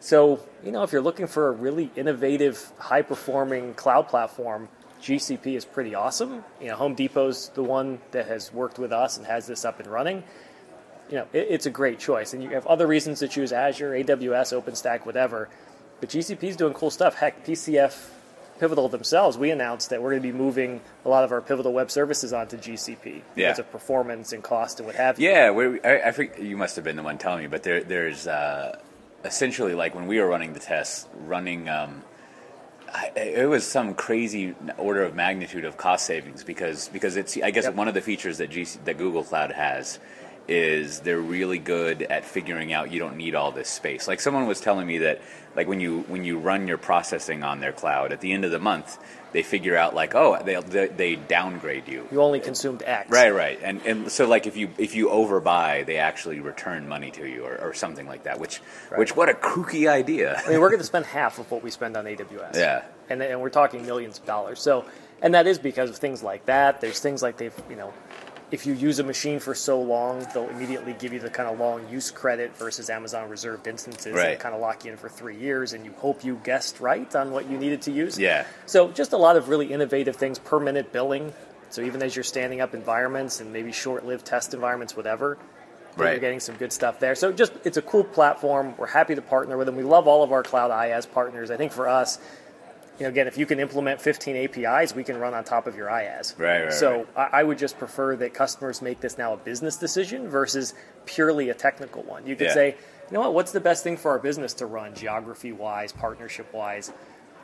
So, 0.00 0.40
you 0.64 0.72
know, 0.72 0.82
if 0.82 0.92
you're 0.92 1.02
looking 1.02 1.26
for 1.26 1.48
a 1.48 1.52
really 1.52 1.90
innovative, 1.94 2.72
high 2.78 3.02
performing 3.02 3.74
cloud 3.74 4.08
platform, 4.08 4.68
GCP 5.02 5.56
is 5.56 5.64
pretty 5.64 5.94
awesome. 5.94 6.44
You 6.60 6.68
know, 6.68 6.76
Home 6.76 6.94
Depot's 6.94 7.48
the 7.50 7.62
one 7.62 8.00
that 8.12 8.26
has 8.26 8.52
worked 8.52 8.78
with 8.78 8.92
us 8.92 9.18
and 9.18 9.26
has 9.26 9.46
this 9.46 9.64
up 9.64 9.78
and 9.80 9.88
running. 9.88 10.24
you 11.10 11.16
know, 11.16 11.26
it, 11.32 11.46
it's 11.50 11.66
a 11.66 11.70
great 11.70 11.98
choice. 11.98 12.32
And 12.32 12.42
you 12.42 12.50
have 12.50 12.66
other 12.66 12.86
reasons 12.86 13.18
to 13.20 13.28
choose 13.28 13.52
Azure, 13.52 13.90
AWS, 13.92 14.58
OpenStack, 14.62 15.04
whatever. 15.06 15.48
But 16.00 16.08
GCP 16.10 16.44
is 16.44 16.56
doing 16.56 16.72
cool 16.72 16.90
stuff. 16.90 17.14
Heck, 17.16 17.44
PCF 17.46 18.08
Pivotal 18.58 18.88
themselves, 18.90 19.38
we 19.38 19.50
announced 19.50 19.88
that 19.88 20.02
we're 20.02 20.10
going 20.10 20.22
to 20.22 20.28
be 20.32 20.36
moving 20.36 20.82
a 21.06 21.08
lot 21.08 21.24
of 21.24 21.32
our 21.32 21.40
Pivotal 21.40 21.72
web 21.72 21.90
services 21.90 22.32
onto 22.34 22.58
GCP 22.58 23.22
Yeah. 23.34 23.48
because 23.48 23.58
of 23.60 23.70
performance 23.72 24.32
and 24.34 24.42
cost 24.42 24.80
and 24.80 24.86
what 24.86 24.96
have 24.96 25.18
you. 25.18 25.30
Yeah, 25.30 25.50
we 25.50 25.80
I, 25.82 26.08
I 26.08 26.12
think 26.12 26.38
you 26.38 26.58
must 26.58 26.76
have 26.76 26.84
been 26.84 26.96
the 26.96 27.02
one 27.02 27.16
telling 27.16 27.40
me, 27.40 27.46
but 27.48 27.62
there, 27.62 27.82
there's 27.82 28.26
uh, 28.26 28.78
essentially 29.24 29.74
like 29.74 29.94
when 29.94 30.06
we 30.06 30.20
were 30.20 30.26
running 30.26 30.52
the 30.52 30.60
tests, 30.60 31.08
running. 31.26 31.68
Um, 31.68 32.02
I, 32.92 33.12
it 33.14 33.48
was 33.48 33.64
some 33.64 33.94
crazy 33.94 34.54
order 34.76 35.04
of 35.04 35.14
magnitude 35.14 35.64
of 35.64 35.76
cost 35.76 36.06
savings 36.06 36.42
because 36.42 36.88
because 36.88 37.16
it's 37.16 37.36
I 37.36 37.50
guess 37.52 37.64
Yep. 37.64 37.74
one 37.74 37.86
of 37.88 37.94
the 37.94 38.00
features 38.00 38.38
that 38.38 38.50
GC, 38.50 38.84
that 38.84 38.98
Google 38.98 39.22
Cloud 39.22 39.52
has 39.52 40.00
is 40.48 41.00
they're 41.00 41.20
really 41.20 41.58
good 41.58 42.02
at 42.02 42.24
figuring 42.24 42.72
out 42.72 42.90
you 42.90 42.98
don't 42.98 43.16
need 43.16 43.36
all 43.36 43.52
this 43.52 43.68
space. 43.68 44.08
Like 44.08 44.18
someone 44.18 44.46
was 44.48 44.60
telling 44.60 44.86
me 44.88 44.98
that 44.98 45.20
like 45.54 45.68
when 45.68 45.78
you 45.78 46.00
when 46.08 46.24
you 46.24 46.38
run 46.38 46.66
your 46.66 46.78
processing 46.78 47.44
on 47.44 47.60
their 47.60 47.72
cloud 47.72 48.10
at 48.12 48.20
the 48.20 48.32
end 48.32 48.44
of 48.44 48.50
the 48.50 48.58
month, 48.58 48.98
they 49.32 49.42
figure 49.42 49.76
out 49.76 49.94
like 49.94 50.14
oh 50.14 50.40
they 50.44 50.56
they, 50.60 50.88
they 50.88 51.16
downgrade 51.16 51.88
you. 51.88 52.06
You 52.10 52.22
only 52.22 52.40
consumed 52.40 52.82
X. 52.84 53.10
Right, 53.10 53.34
right, 53.34 53.58
and 53.62 53.80
and 53.86 54.10
so 54.10 54.26
like 54.26 54.46
if 54.46 54.56
you 54.56 54.70
if 54.78 54.94
you 54.94 55.08
overbuy, 55.08 55.86
they 55.86 55.96
actually 55.96 56.40
return 56.40 56.88
money 56.88 57.10
to 57.12 57.28
you 57.28 57.44
or, 57.44 57.56
or 57.56 57.74
something 57.74 58.06
like 58.06 58.24
that. 58.24 58.40
Which 58.40 58.58
which 58.96 59.16
what 59.16 59.28
a 59.28 59.34
kooky 59.34 59.88
idea. 59.88 60.40
I 60.44 60.50
mean, 60.50 60.60
we're 60.60 60.68
going 60.68 60.80
to 60.80 60.84
spend 60.84 61.06
half 61.06 61.38
of 61.38 61.50
what 61.50 61.62
we 61.62 61.70
spend 61.70 61.96
on 61.96 62.04
AWS. 62.04 62.54
Yeah. 62.54 62.84
And, 63.08 63.22
and 63.22 63.40
we're 63.40 63.50
talking 63.50 63.84
millions 63.84 64.18
of 64.18 64.26
dollars. 64.26 64.60
So, 64.60 64.84
and 65.20 65.34
that 65.34 65.46
is 65.46 65.58
because 65.58 65.90
of 65.90 65.96
things 65.96 66.22
like 66.22 66.46
that. 66.46 66.80
There's 66.80 67.00
things 67.00 67.22
like 67.22 67.36
they've, 67.36 67.54
you 67.68 67.76
know, 67.76 67.92
if 68.50 68.66
you 68.66 68.72
use 68.74 68.98
a 68.98 69.04
machine 69.04 69.38
for 69.38 69.54
so 69.54 69.80
long, 69.80 70.26
they'll 70.34 70.48
immediately 70.48 70.92
give 70.98 71.12
you 71.12 71.20
the 71.20 71.30
kind 71.30 71.48
of 71.48 71.58
long 71.60 71.88
use 71.88 72.10
credit 72.10 72.56
versus 72.56 72.90
Amazon 72.90 73.28
reserved 73.30 73.66
instances 73.66 74.12
Right. 74.14 74.30
that 74.30 74.40
kind 74.40 74.54
of 74.54 74.60
lock 74.60 74.84
you 74.84 74.90
in 74.92 74.96
for 74.98 75.08
three 75.08 75.36
years, 75.36 75.72
and 75.72 75.84
you 75.84 75.92
hope 75.98 76.24
you 76.24 76.40
guessed 76.42 76.80
right 76.80 77.14
on 77.14 77.30
what 77.30 77.48
you 77.48 77.56
needed 77.58 77.82
to 77.82 77.92
use. 77.92 78.18
Yeah. 78.18 78.44
So, 78.66 78.88
just 78.90 79.12
a 79.12 79.16
lot 79.16 79.36
of 79.36 79.48
really 79.48 79.72
innovative 79.72 80.16
things 80.16 80.38
per 80.38 80.58
minute 80.58 80.92
billing. 80.92 81.32
So, 81.70 81.82
even 81.82 82.02
as 82.02 82.16
you're 82.16 82.24
standing 82.24 82.60
up 82.60 82.74
environments 82.74 83.40
and 83.40 83.52
maybe 83.52 83.70
short 83.72 84.04
lived 84.04 84.26
test 84.26 84.52
environments, 84.52 84.96
whatever, 84.96 85.38
Right. 85.96 86.10
you're 86.12 86.20
getting 86.20 86.40
some 86.40 86.56
good 86.56 86.72
stuff 86.72 86.98
there. 86.98 87.14
So, 87.14 87.30
just 87.32 87.52
it's 87.64 87.76
a 87.76 87.82
cool 87.82 88.02
platform. 88.04 88.74
We're 88.76 88.86
happy 88.86 89.14
to 89.14 89.22
partner 89.22 89.56
with 89.56 89.66
them. 89.66 89.76
We 89.76 89.82
love 89.84 90.08
all 90.08 90.22
of 90.24 90.32
our 90.32 90.42
cloud 90.42 90.70
IaaS 90.72 91.06
partners. 91.10 91.50
I 91.52 91.56
think 91.56 91.70
for 91.72 91.88
us, 91.88 92.18
you 93.00 93.04
know, 93.06 93.10
again, 93.10 93.26
if 93.26 93.38
you 93.38 93.46
can 93.46 93.58
implement 93.58 93.98
15 93.98 94.36
APIs, 94.36 94.94
we 94.94 95.02
can 95.02 95.16
run 95.16 95.32
on 95.32 95.42
top 95.42 95.66
of 95.66 95.74
your 95.74 95.88
IaaS. 95.88 96.38
Right, 96.38 96.64
right, 96.64 96.72
So 96.72 97.06
I, 97.16 97.28
I 97.32 97.42
would 97.42 97.56
just 97.56 97.78
prefer 97.78 98.14
that 98.16 98.34
customers 98.34 98.82
make 98.82 99.00
this 99.00 99.16
now 99.16 99.32
a 99.32 99.38
business 99.38 99.76
decision 99.78 100.28
versus 100.28 100.74
purely 101.06 101.48
a 101.48 101.54
technical 101.54 102.02
one. 102.02 102.26
You 102.26 102.36
could 102.36 102.48
Yeah. 102.48 102.54
say, 102.54 102.66
you 103.10 103.14
know 103.14 103.20
what, 103.20 103.32
what's 103.32 103.52
the 103.52 103.60
best 103.60 103.82
thing 103.82 103.96
for 103.96 104.10
our 104.10 104.18
business 104.18 104.52
to 104.54 104.66
run, 104.66 104.94
geography 104.94 105.50
wise, 105.50 105.92
partnership 105.92 106.52
wise, 106.52 106.92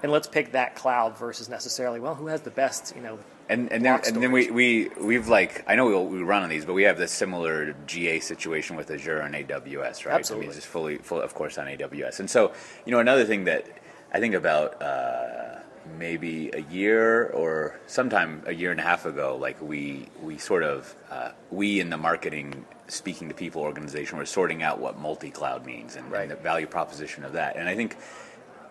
and 0.02 0.12
let's 0.12 0.28
pick 0.28 0.52
that 0.52 0.74
cloud 0.74 1.16
versus 1.16 1.48
necessarily, 1.48 2.00
well, 2.00 2.14
who 2.14 2.26
has 2.26 2.42
the 2.42 2.50
best, 2.50 2.94
you 2.94 3.00
know, 3.00 3.18
And 3.48 3.72
and 3.72 3.82
then, 3.82 4.00
and 4.06 4.22
then 4.22 4.32
we, 4.32 4.50
we 4.50 4.90
we've 5.00 5.26
like 5.28 5.64
I 5.66 5.74
know 5.74 5.86
we, 5.86 6.18
we 6.18 6.22
run 6.22 6.42
on 6.42 6.50
these, 6.50 6.66
but 6.66 6.74
we 6.74 6.82
have 6.82 6.98
this 6.98 7.12
similar 7.12 7.74
GA 7.86 8.20
situation 8.20 8.76
with 8.76 8.90
Azure 8.90 9.20
and 9.20 9.34
AWS, 9.34 10.04
right? 10.04 10.14
Absolutely. 10.14 10.48
I 10.48 10.50
mean, 10.50 10.54
just 10.56 10.66
fully, 10.66 10.98
full, 10.98 11.20
of 11.22 11.32
course, 11.32 11.56
on 11.56 11.66
AWS. 11.66 12.20
And 12.20 12.28
so 12.28 12.52
you 12.84 12.92
know 12.92 12.98
another 13.00 13.24
thing 13.24 13.44
that 13.44 13.64
I 14.12 14.20
think 14.20 14.34
about 14.34 14.80
uh, 14.82 15.58
maybe 15.98 16.50
a 16.52 16.60
year 16.60 17.26
or 17.28 17.78
sometime 17.86 18.42
a 18.46 18.52
year 18.52 18.70
and 18.70 18.80
a 18.80 18.82
half 18.82 19.04
ago, 19.06 19.36
like 19.36 19.60
we 19.60 20.06
we 20.22 20.38
sort 20.38 20.62
of 20.62 20.94
uh, 21.10 21.30
we 21.50 21.80
in 21.80 21.90
the 21.90 21.96
marketing 21.98 22.64
speaking 22.88 23.28
to 23.28 23.34
people 23.34 23.62
organization 23.62 24.16
were 24.18 24.26
sorting 24.26 24.62
out 24.62 24.78
what 24.78 24.96
multi-cloud 24.98 25.66
means 25.66 25.96
and, 25.96 26.10
Right. 26.10 26.22
and 26.22 26.30
the 26.30 26.36
value 26.36 26.66
proposition 26.68 27.24
of 27.24 27.32
that. 27.32 27.56
And 27.56 27.68
I 27.68 27.74
think 27.74 27.96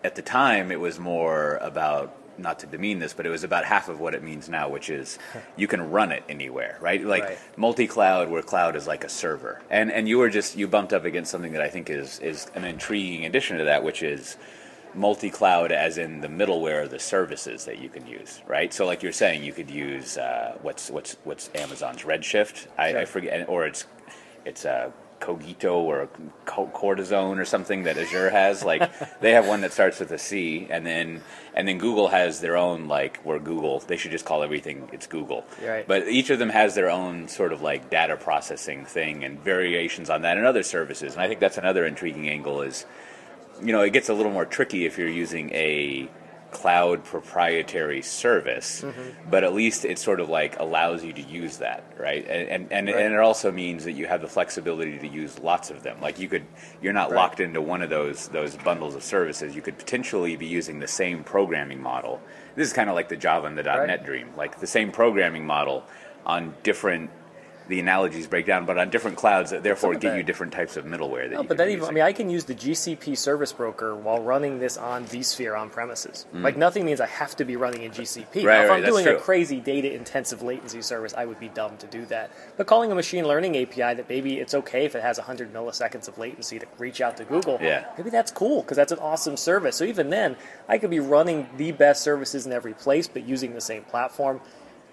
at 0.02 0.14
the 0.14 0.22
time 0.22 0.72
it 0.72 0.80
was 0.80 0.98
more 0.98 1.56
about 1.60 2.14
not 2.38 2.58
to 2.60 2.66
demean 2.66 2.98
this, 2.98 3.12
but 3.14 3.24
it 3.26 3.30
was 3.30 3.44
about 3.44 3.64
half 3.64 3.88
of 3.88 3.98
what 4.00 4.14
it 4.14 4.22
means 4.22 4.48
now, 4.48 4.68
which 4.68 4.88
is 4.90 5.18
you 5.56 5.66
can 5.68 5.90
run 5.90 6.12
it 6.12 6.22
anywhere, 6.30 6.76
right? 6.80 7.02
Like 7.04 7.24
Right. 7.24 7.38
multi-cloud, 7.56 8.30
where 8.30 8.42
cloud 8.42 8.74
is 8.76 8.86
like 8.86 9.04
a 9.04 9.08
server, 9.08 9.60
and 9.70 9.92
and 9.92 10.08
you 10.08 10.18
were 10.18 10.30
just 10.30 10.56
you 10.56 10.66
bumped 10.66 10.92
up 10.94 11.04
against 11.04 11.30
something 11.30 11.52
that 11.52 11.62
I 11.62 11.68
think 11.68 11.88
is 11.90 12.18
is 12.20 12.46
an 12.54 12.64
intriguing 12.64 13.24
addition 13.26 13.58
to 13.58 13.64
that, 13.64 13.84
which 13.84 14.02
is 14.02 14.36
multi-cloud 14.96 15.72
as 15.72 15.98
in 15.98 16.20
the 16.20 16.28
middleware 16.28 16.84
of 16.84 16.90
the 16.90 16.98
services 16.98 17.64
that 17.66 17.78
you 17.78 17.88
can 17.88 18.06
use, 18.06 18.42
right? 18.46 18.72
So 18.72 18.86
like 18.86 19.02
you're 19.02 19.12
saying, 19.12 19.44
you 19.44 19.52
could 19.52 19.70
use 19.70 20.18
uh, 20.18 20.56
what's 20.62 20.90
what's 20.90 21.16
what's 21.24 21.50
Amazon's 21.54 22.02
Redshift, 22.02 22.66
I, 22.78 23.00
I 23.00 23.04
forget, 23.04 23.48
or 23.48 23.66
it's 23.66 23.86
it's 24.44 24.64
a 24.64 24.92
Cogito 25.20 25.74
or 25.74 26.08
Co- 26.44 26.70
Cortisone 26.74 27.38
or 27.38 27.44
something 27.44 27.84
that 27.84 27.96
Azure 27.96 28.30
has. 28.30 28.64
Like 28.64 28.90
they 29.20 29.32
have 29.32 29.46
one 29.46 29.62
that 29.62 29.72
starts 29.72 30.00
with 30.00 30.10
a 30.12 30.18
C, 30.18 30.66
and 30.70 30.86
then 30.86 31.22
and 31.54 31.66
then 31.66 31.78
Google 31.78 32.08
has 32.08 32.40
their 32.40 32.56
own 32.56 32.88
like 32.88 33.18
where 33.18 33.38
Google 33.38 33.80
they 33.80 33.96
should 33.96 34.10
just 34.10 34.24
call 34.24 34.42
everything 34.42 34.88
it's 34.92 35.06
Google. 35.06 35.44
Right. 35.64 35.86
But 35.86 36.08
each 36.08 36.30
of 36.30 36.38
them 36.38 36.50
has 36.50 36.74
their 36.74 36.90
own 36.90 37.28
sort 37.28 37.52
of 37.52 37.62
like 37.62 37.90
data 37.90 38.16
processing 38.16 38.84
thing 38.84 39.24
and 39.24 39.40
variations 39.40 40.10
on 40.10 40.22
that 40.22 40.36
and 40.36 40.46
other 40.46 40.62
services. 40.62 41.14
And 41.14 41.22
I 41.22 41.28
think 41.28 41.40
that's 41.40 41.58
another 41.58 41.84
intriguing 41.84 42.28
angle 42.28 42.62
is 42.62 42.84
you 43.62 43.72
know, 43.72 43.82
it 43.82 43.90
gets 43.90 44.08
a 44.08 44.14
little 44.14 44.32
more 44.32 44.44
tricky 44.46 44.86
if 44.86 44.98
you're 44.98 45.08
using 45.08 45.50
a 45.52 46.08
cloud 46.52 47.04
proprietary 47.04 48.00
service, 48.00 48.80
Mm-hmm. 48.80 49.30
but 49.30 49.44
at 49.44 49.52
least 49.52 49.84
it 49.84 49.98
sort 49.98 50.20
of 50.20 50.28
like 50.30 50.58
allows 50.58 51.04
you 51.04 51.12
to 51.12 51.20
use 51.20 51.58
that, 51.58 51.84
right? 51.98 52.24
And 52.26 52.48
and, 52.48 52.72
and, 52.72 52.86
Right. 52.88 52.96
and 53.04 53.14
it 53.14 53.20
also 53.20 53.50
means 53.52 53.84
that 53.84 53.92
you 53.92 54.06
have 54.06 54.22
the 54.22 54.28
flexibility 54.28 54.98
to 54.98 55.06
use 55.08 55.38
lots 55.40 55.70
of 55.70 55.82
them. 55.82 56.00
Like 56.00 56.18
you 56.18 56.28
could, 56.28 56.46
you're 56.80 56.94
not 56.94 57.10
Right. 57.10 57.16
locked 57.16 57.40
into 57.40 57.60
one 57.60 57.82
of 57.82 57.90
those 57.90 58.28
those 58.28 58.56
bundles 58.56 58.94
of 58.94 59.02
services. 59.02 59.54
You 59.54 59.60
could 59.60 59.76
potentially 59.76 60.36
be 60.36 60.46
using 60.46 60.78
the 60.78 60.88
same 60.88 61.24
programming 61.24 61.82
model. 61.82 62.20
This 62.54 62.68
is 62.68 62.72
kind 62.72 62.88
of 62.88 62.94
like 62.94 63.08
the 63.10 63.16
Java 63.16 63.48
and 63.48 63.58
the 63.58 63.64
Right. 63.64 63.86
.NET 63.86 64.04
dream, 64.06 64.30
like 64.36 64.60
the 64.60 64.66
same 64.66 64.92
programming 64.92 65.44
model 65.46 65.84
on 66.24 66.54
different. 66.62 67.10
The 67.68 67.80
analogies 67.80 68.26
break 68.26 68.46
down, 68.46 68.64
but 68.64 68.78
on 68.78 68.90
different 68.90 69.16
clouds 69.16 69.50
that 69.50 69.62
therefore 69.62 69.94
get 69.94 70.16
you 70.16 70.22
different 70.22 70.52
types 70.52 70.76
of 70.76 70.84
middleware. 70.84 71.28
That 71.28 71.34
No, 71.36 71.42
you 71.42 71.48
but 71.48 71.56
then 71.56 71.70
even 71.70 71.84
I 71.88 71.90
mean 71.90 72.04
I 72.04 72.12
can 72.12 72.30
use 72.30 72.44
the 72.44 72.54
GCP 72.54 73.16
service 73.16 73.52
broker 73.52 73.94
while 73.94 74.22
running 74.22 74.58
this 74.60 74.76
on 74.76 75.04
vSphere 75.06 75.58
on 75.58 75.70
premises. 75.70 76.26
Like 76.32 76.56
nothing 76.56 76.84
means 76.84 77.00
I 77.00 77.06
have 77.06 77.34
to 77.36 77.44
be 77.44 77.56
running 77.56 77.82
in 77.82 77.90
GCP. 77.90 78.26
Mm. 78.32 78.44
Now, 78.44 78.48
Right, 78.48 78.64
if 78.64 78.70
right, 78.70 78.84
I'm 78.84 78.88
doing 78.88 79.04
true. 79.04 79.16
a 79.16 79.20
crazy 79.20 79.60
data 79.60 79.92
intensive 79.92 80.42
latency 80.42 80.80
service, 80.82 81.12
I 81.16 81.24
would 81.24 81.40
be 81.40 81.48
dumb 81.48 81.76
to 81.78 81.86
do 81.86 82.06
that. 82.06 82.30
But 82.56 82.66
calling 82.66 82.92
a 82.92 82.94
machine 82.94 83.26
learning 83.26 83.56
API 83.56 83.94
that 83.94 84.08
maybe 84.08 84.38
it's 84.38 84.54
okay 84.54 84.84
if 84.84 84.94
it 84.94 85.02
has 85.02 85.18
100 85.18 85.52
milliseconds 85.52 86.06
of 86.08 86.18
latency 86.18 86.58
to 86.58 86.66
reach 86.78 87.00
out 87.00 87.16
to 87.16 87.24
Google. 87.24 87.58
Yeah. 87.60 87.86
Maybe 87.98 88.10
that's 88.10 88.30
cool 88.30 88.62
because 88.62 88.76
that's 88.76 88.92
an 88.92 88.98
awesome 89.00 89.36
service. 89.36 89.76
So 89.76 89.84
even 89.84 90.10
then, 90.10 90.36
I 90.68 90.78
could 90.78 90.90
be 90.90 91.00
running 91.00 91.48
the 91.56 91.72
best 91.72 92.02
services 92.02 92.46
in 92.46 92.52
every 92.52 92.74
place, 92.74 93.08
but 93.08 93.24
using 93.26 93.54
the 93.54 93.60
same 93.60 93.82
platform. 93.82 94.40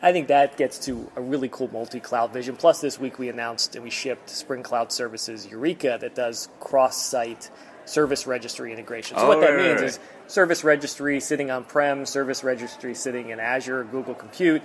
I 0.03 0.11
think 0.11 0.27
that 0.27 0.57
gets 0.57 0.77
to 0.79 1.09
a 1.15 1.21
really 1.21 1.47
cool 1.47 1.69
multi-cloud 1.71 2.33
vision. 2.33 2.57
Plus, 2.57 2.81
this 2.81 2.99
week 2.99 3.19
we 3.19 3.29
announced 3.29 3.75
and 3.75 3.85
we 3.85 3.89
shipped 3.89 4.29
Spring 4.29 4.61
Cloud 4.61 4.91
Services 4.91 5.47
Eureka 5.47 5.97
that 6.01 6.13
does 6.13 6.49
cross-site 6.59 7.49
service 7.85 8.27
registry 8.27 8.73
integration. 8.73 9.15
So 9.17 9.23
Oh, 9.23 9.27
what 9.29 9.39
that 9.39 9.51
right, 9.51 9.65
means 9.65 9.79
right. 9.79 9.89
is 9.89 9.99
service 10.27 10.65
registry 10.65 11.21
sitting 11.21 11.49
on-prem, 11.49 12.05
service 12.05 12.43
registry 12.43 12.93
sitting 12.95 13.29
in 13.29 13.39
Azure, 13.39 13.85
Google 13.85 14.13
Compute. 14.13 14.61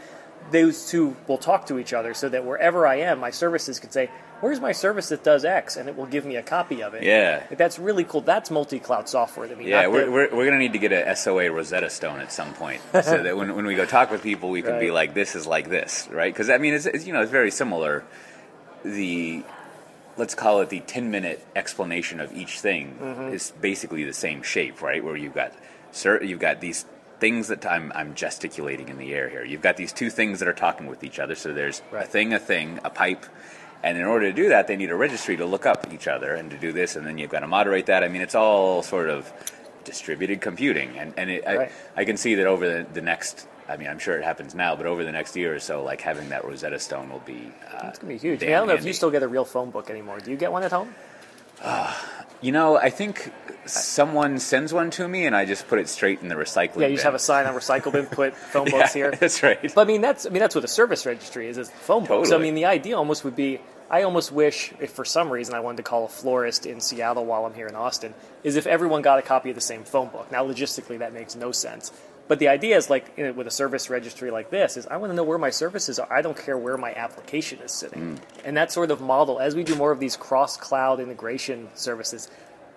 Those 0.51 0.91
two 0.91 1.17
will 1.29 1.39
talk 1.39 1.67
to 1.67 1.79
each 1.79 1.93
other 1.93 2.15
so 2.15 2.29
that 2.29 2.45
wherever 2.45 2.85
I 2.85 2.97
am, 2.97 3.21
my 3.21 3.31
services 3.31 3.79
can 3.79 3.93
say, 3.93 4.11
"Where's 4.41 4.61
my 4.61 4.73
service 4.73 5.09
that 5.11 5.23
does 5.25 5.45
X?" 5.45 5.77
and 5.77 5.89
it 5.89 5.97
will 5.97 6.07
give 6.07 6.25
me 6.25 6.37
a 6.37 6.43
copy 6.43 6.83
of 6.83 6.95
it. 6.95 7.03
Yeah. 7.03 7.43
Like, 7.49 7.59
that's 7.59 7.79
really 7.79 8.05
cool. 8.05 8.21
That's 8.21 8.51
multi-cloud 8.51 9.09
software. 9.09 9.49
I 9.51 9.55
mean, 9.55 9.69
Yeah, 9.69 9.87
we're, 9.89 10.05
the- 10.07 10.11
we're, 10.11 10.29
we're 10.37 10.45
going 10.47 10.53
to 10.53 10.59
need 10.59 10.73
to 10.73 10.79
get 10.79 10.93
a 10.93 11.15
SOA 11.17 11.51
Rosetta 11.51 11.91
Stone 11.91 12.21
at 12.21 12.33
some 12.33 12.53
point, 12.55 12.81
so 12.93 13.23
that 13.23 13.37
when, 13.37 13.55
when 13.57 13.67
we 13.67 13.75
go 13.75 13.85
talk 13.85 14.11
with 14.11 14.23
people, 14.23 14.51
we 14.51 14.63
can 14.63 14.79
be 14.81 14.91
like, 14.91 15.15
"This 15.15 15.35
is 15.35 15.47
like 15.47 15.69
this," 15.69 16.09
right? 16.11 16.33
Because 16.33 16.51
I 16.51 16.59
mean, 16.59 16.75
it's, 16.75 16.87
it's 16.87 17.07
you 17.07 17.13
know, 17.13 17.21
it's 17.23 17.31
very 17.33 17.51
similar. 17.51 18.05
The 18.85 19.43
let's 20.17 20.35
call 20.35 20.61
it 20.61 20.69
the 20.69 20.81
ten 20.81 21.11
minute 21.11 21.45
explanation 21.57 22.21
of 22.21 22.33
each 22.37 22.61
thing 22.61 22.97
Mm-hmm. 23.01 23.35
is 23.35 23.53
basically 23.61 24.05
the 24.05 24.13
same 24.13 24.43
shape, 24.43 24.83
right? 24.83 25.03
Where 25.03 25.17
you've 25.17 25.35
got 25.35 25.53
sir, 25.93 26.23
you've 26.23 26.41
got 26.41 26.61
these 26.61 26.85
things 27.19 27.49
that 27.49 27.67
I'm 27.67 27.91
I'm 27.95 28.15
gesticulating 28.15 28.89
in 28.89 28.99
the 28.99 29.13
air 29.15 29.29
here. 29.29 29.45
You've 29.45 29.63
got 29.63 29.77
these 29.77 29.93
two 29.93 30.11
things 30.11 30.39
that 30.39 30.47
are 30.49 30.53
talking 30.53 30.87
with 30.87 31.03
each 31.03 31.19
other. 31.19 31.35
So 31.35 31.53
there's 31.53 31.83
a 31.93 32.05
thing, 32.05 32.33
a 32.33 32.39
thing, 32.39 32.79
a 32.85 32.91
pipe. 32.91 33.27
And 33.83 33.97
in 33.97 34.05
order 34.05 34.27
to 34.29 34.33
do 34.33 34.49
that, 34.49 34.67
they 34.67 34.77
need 34.77 34.91
a 34.91 34.97
registry 34.97 35.37
to 35.37 35.47
look 35.47 35.65
up 35.65 35.93
each 35.93 36.09
other 36.09 36.35
and 36.35 36.51
to 36.51 36.59
do 36.59 36.73
this, 36.73 36.97
and 36.97 37.07
then 37.07 37.17
you've 37.19 37.31
got 37.31 37.41
to 37.41 37.47
moderate 37.47 37.87
that. 37.87 38.03
I 38.03 38.09
mean, 38.09 38.23
it's 38.23 38.35
all 38.35 38.83
sort 38.83 39.09
of 39.09 39.33
distributed 39.85 40.41
computing, 40.41 40.99
and 40.99 41.15
and 41.17 41.31
it, 41.31 41.45
Right. 41.47 41.71
I, 41.97 42.01
I 42.03 42.05
can 42.05 42.17
see 42.17 42.35
that 42.37 42.47
over 42.47 42.67
the, 42.69 42.87
the 42.93 43.01
next. 43.01 43.47
I 43.69 43.77
mean, 43.77 43.89
I'm 43.89 43.99
sure 43.99 44.17
it 44.19 44.25
happens 44.25 44.55
now, 44.55 44.75
but 44.77 44.87
over 44.87 45.05
the 45.05 45.13
next 45.13 45.37
year 45.37 45.55
or 45.55 45.61
so, 45.61 45.85
like 45.85 46.01
having 46.01 46.31
that 46.31 46.45
Rosetta 46.45 46.79
Stone 46.81 47.11
will 47.11 47.21
be. 47.21 47.53
Uh, 47.73 47.89
It's 47.89 47.99
gonna 47.99 48.13
be 48.15 48.19
huge. 48.19 48.43
I, 48.43 48.47
mean, 48.47 48.55
I 48.55 48.59
don't 48.59 48.69
know 48.69 48.75
if 48.75 48.85
you 48.85 48.93
still 48.95 49.11
get 49.11 49.23
a 49.23 49.29
real 49.29 49.45
phone 49.45 49.71
book 49.71 49.91
anymore. 49.91 50.19
Do 50.21 50.31
you 50.31 50.37
get 50.39 50.51
one 50.51 50.63
at 50.65 50.73
home? 50.73 50.95
You 52.41 52.53
know, 52.53 52.77
I 52.77 52.91
think 52.91 53.33
someone 53.69 54.39
sends 54.39 54.73
one 54.73 54.91
to 54.93 55.07
me, 55.07 55.27
and 55.27 55.35
I 55.35 55.45
just 55.45 55.69
put 55.69 55.79
it 55.79 55.89
straight 55.89 56.21
in 56.21 56.29
the 56.29 56.35
recycling. 56.35 56.81
Yeah, 56.81 56.87
you 56.89 56.95
just 56.95 57.05
bin. 57.05 57.13
have 57.13 57.15
a 57.15 57.19
sign 57.19 57.47
on 57.47 57.55
recycle 57.55 57.93
bin, 57.93 58.07
put 58.07 58.35
phone 58.53 58.67
Yeah, 58.67 58.73
books 58.73 58.95
here. 58.95 59.11
That's 59.21 59.43
right. 59.43 59.61
But 59.75 59.81
I 59.81 59.85
mean, 59.85 60.01
that's 60.01 60.27
I 60.27 60.31
mean 60.31 60.41
that's 60.41 60.55
what 60.55 60.65
a 60.65 60.69
service 60.69 61.07
registry 61.07 61.49
is. 61.49 61.59
Is 61.59 61.71
phone 61.71 62.05
books. 62.05 62.31
So, 62.31 62.39
I 62.39 62.43
mean, 62.43 62.55
the 62.55 62.67
idea 62.67 62.97
almost 62.97 63.25
would 63.25 63.37
be. 63.37 63.61
I 63.91 64.03
almost 64.03 64.31
wish, 64.33 64.75
if 64.81 64.93
for 64.93 65.07
some 65.07 65.31
reason 65.31 65.55
I 65.55 65.61
wanted 65.61 65.79
to 65.79 65.83
call 65.83 66.05
a 66.05 66.09
florist 66.09 66.67
in 66.67 66.79
Seattle 66.79 67.25
while 67.25 67.47
I'm 67.47 67.55
here 67.55 67.67
in 67.69 67.75
Austin, 67.75 68.13
is 68.45 68.57
if 68.57 68.67
everyone 68.67 69.01
got 69.01 69.19
a 69.19 69.23
copy 69.23 69.49
of 69.49 69.55
the 69.55 69.63
same 69.63 69.83
phone 69.83 70.09
book. 70.09 70.31
Now, 70.31 70.47
logistically, 70.47 70.99
that 70.99 71.15
makes 71.15 71.35
no 71.35 71.53
sense. 71.53 71.91
But 72.29 72.39
the 72.39 72.49
idea 72.49 72.77
is 72.77 72.91
like 72.91 73.11
you 73.17 73.25
know, 73.25 73.33
with 73.33 73.47
a 73.47 73.51
service 73.51 73.89
registry 73.89 74.31
like 74.31 74.51
this 74.51 74.77
is 74.77 74.87
I 74.87 74.99
want 74.99 75.11
to 75.11 75.17
know 75.17 75.25
where 75.25 75.39
my 75.39 75.51
services 75.51 75.99
are. 75.99 76.13
I 76.13 76.21
don't 76.21 76.37
care 76.37 76.59
where 76.59 76.77
my 76.77 76.93
application 76.93 77.59
is 77.61 77.73
sitting. 77.73 78.17
Mm. 78.17 78.19
And 78.45 78.57
that 78.57 78.71
sort 78.71 78.91
of 78.91 79.01
model, 79.01 79.41
as 79.41 79.57
we 79.57 79.65
do 79.65 79.75
more 79.75 79.91
of 79.91 79.99
these 79.99 80.17
cross 80.17 80.57
cloud 80.57 81.01
integration 81.01 81.69
services, 81.75 82.29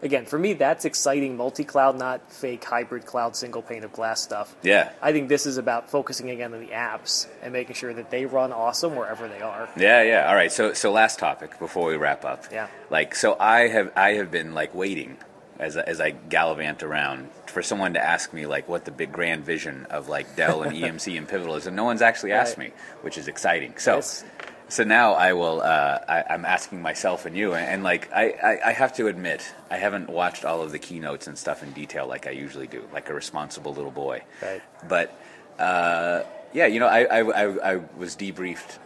again, 0.02 0.26
for 0.26 0.38
me, 0.40 0.54
that's 0.54 0.86
exciting 0.86 1.38
multi 1.38 1.64
cloud, 1.64 1.98
not 1.98 2.32
fake 2.32 2.64
hybrid 2.64 3.06
cloud 3.06 3.36
single 3.36 3.62
pane 3.62 3.84
of 3.84 3.92
glass 3.94 4.22
stuff. 4.22 4.56
yeah. 4.64 4.92
I 5.02 5.12
think 5.12 5.30
this 5.30 5.46
is 5.46 5.58
about 5.58 5.90
focusing 5.90 6.30
again 6.30 6.54
on 6.54 6.60
the 6.60 6.68
apps 6.74 7.28
and 7.42 7.54
making 7.54 7.76
sure 7.76 7.94
that 7.94 8.12
they 8.12 8.26
run 8.26 8.52
awesome 8.52 8.96
wherever 8.96 9.28
they 9.28 9.42
are. 9.42 9.70
Yeah, 9.78 10.02
yeah. 10.04 10.28
All 10.30 10.36
right. 10.36 10.52
So, 10.52 10.74
so 10.74 10.92
last 10.92 11.20
topic 11.20 11.58
before 11.60 11.88
we 11.90 11.96
wrap 11.98 12.26
up. 12.26 12.46
Yeah. 12.52 12.68
Like, 12.90 13.16
so 13.16 13.36
I 13.40 13.68
have, 13.68 13.92
I 13.96 14.14
have 14.14 14.32
been 14.32 14.54
like 14.54 14.74
waiting 14.76 15.18
as 15.60 15.78
I- 15.78 15.84
as 15.84 16.02
I 16.02 16.10
gallivant 16.12 16.82
around 16.82 17.30
for 17.46 17.62
someone 17.62 17.94
to 17.94 18.04
ask 18.04 18.34
me 18.34 18.48
like 18.48 18.68
what 18.68 18.86
the 18.86 18.92
big 18.92 19.12
grand 19.12 19.46
vision 19.46 19.86
of 19.92 20.10
like 20.10 20.36
Dell 20.36 20.64
and 20.64 20.72
EMC 20.76 21.16
and 21.18 21.28
Pivotal 21.28 21.56
is, 21.56 21.68
and 21.68 21.76
no 21.76 21.84
one's 21.84 22.02
actually 22.02 22.32
asked 22.32 22.58
Right. 22.58 22.70
me, 22.70 22.82
which 23.02 23.18
is 23.18 23.28
exciting. 23.28 23.78
So, 23.78 23.96
Yes. 23.98 24.24
So 24.72 24.86
now 24.86 25.14
I 25.14 25.34
will. 25.34 25.62
Uh, 25.62 26.00
I, 26.08 26.24
I'm 26.30 26.46
asking 26.46 26.82
myself 26.82 27.26
and 27.26 27.36
you, 27.36 27.54
and, 27.54 27.68
and 27.68 27.84
like 27.84 28.10
I, 28.14 28.30
I, 28.30 28.70
I 28.70 28.72
have 28.72 28.94
to 28.94 29.08
admit, 29.08 29.54
I 29.70 29.76
haven't 29.76 30.10
watched 30.10 30.46
all 30.46 30.62
of 30.62 30.72
the 30.72 30.80
keynotes 30.80 31.28
and 31.28 31.38
stuff 31.38 31.62
in 31.62 31.74
detail 31.74 32.08
like 32.08 32.26
I 32.26 32.30
usually 32.32 32.68
do, 32.68 32.88
like 32.94 33.10
a 33.10 33.14
responsible 33.14 33.74
little 33.74 33.92
boy. 33.92 34.24
Right. 34.42 34.62
But 34.88 35.14
uh, 35.60 36.24
yeah, 36.54 36.68
you 36.68 36.80
know, 36.80 36.88
I, 36.88 37.04
I, 37.04 37.20
I, 37.20 37.74
I 37.74 37.82
was 37.98 38.16
debriefed 38.16 38.80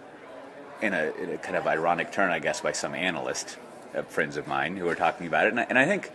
in 0.81 0.95
a, 0.95 1.13
in 1.21 1.29
a 1.29 1.37
kind 1.37 1.55
of 1.55 1.67
ironic 1.67 2.11
turn, 2.11 2.31
I 2.31 2.39
guess, 2.39 2.61
by 2.61 2.71
some 2.71 2.95
analyst, 2.95 3.57
uh, 3.95 4.01
friends 4.01 4.37
of 4.37 4.47
mine, 4.47 4.77
who 4.77 4.85
were 4.85 4.95
talking 4.95 5.27
about 5.27 5.45
it. 5.45 5.49
And 5.49 5.59
I, 5.59 5.63
and 5.69 5.77
I 5.77 5.85
think 5.85 6.11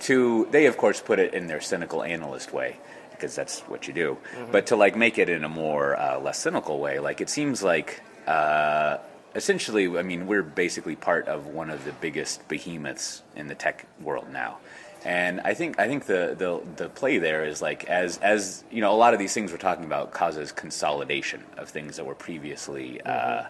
to 0.00 0.48
they, 0.50 0.64
of 0.64 0.78
course, 0.78 1.02
put 1.02 1.18
it 1.18 1.34
in 1.34 1.46
their 1.46 1.60
cynical 1.60 2.02
analyst 2.02 2.54
way 2.54 2.78
because 3.10 3.36
that's 3.36 3.60
what 3.68 3.86
you 3.86 3.92
do. 3.92 4.16
But 4.50 4.68
to 4.68 4.76
like 4.76 4.96
make 4.96 5.18
it 5.18 5.28
in 5.28 5.44
a 5.44 5.48
more 5.50 5.94
uh, 5.94 6.18
less 6.18 6.38
cynical 6.38 6.78
way, 6.78 7.00
like 7.00 7.20
it 7.20 7.28
seems 7.28 7.62
like. 7.62 8.00
Uh, 8.26 8.96
Essentially, 9.34 9.86
I 9.96 10.02
mean, 10.02 10.26
we're 10.26 10.42
basically 10.42 10.96
part 10.96 11.28
of 11.28 11.46
one 11.46 11.70
of 11.70 11.84
the 11.84 11.92
biggest 11.92 12.48
behemoths 12.48 13.22
in 13.36 13.46
the 13.46 13.54
tech 13.54 13.86
world 14.00 14.26
now, 14.32 14.58
and 15.04 15.40
I 15.40 15.54
think 15.54 15.78
I 15.78 15.86
think 15.86 16.06
the, 16.06 16.34
the 16.36 16.60
the 16.76 16.88
play 16.88 17.18
there 17.18 17.44
is 17.44 17.62
like 17.62 17.84
as 17.84 18.18
as 18.18 18.64
you 18.70 18.80
know, 18.80 18.92
a 18.92 18.96
lot 18.96 19.12
of 19.12 19.20
these 19.20 19.32
things 19.32 19.52
we're 19.52 19.58
talking 19.58 19.84
about 19.84 20.10
causes 20.10 20.50
consolidation 20.50 21.44
of 21.56 21.68
things 21.68 21.96
that 21.96 22.04
were 22.04 22.14
previously 22.14 23.00
uh, 23.02 23.44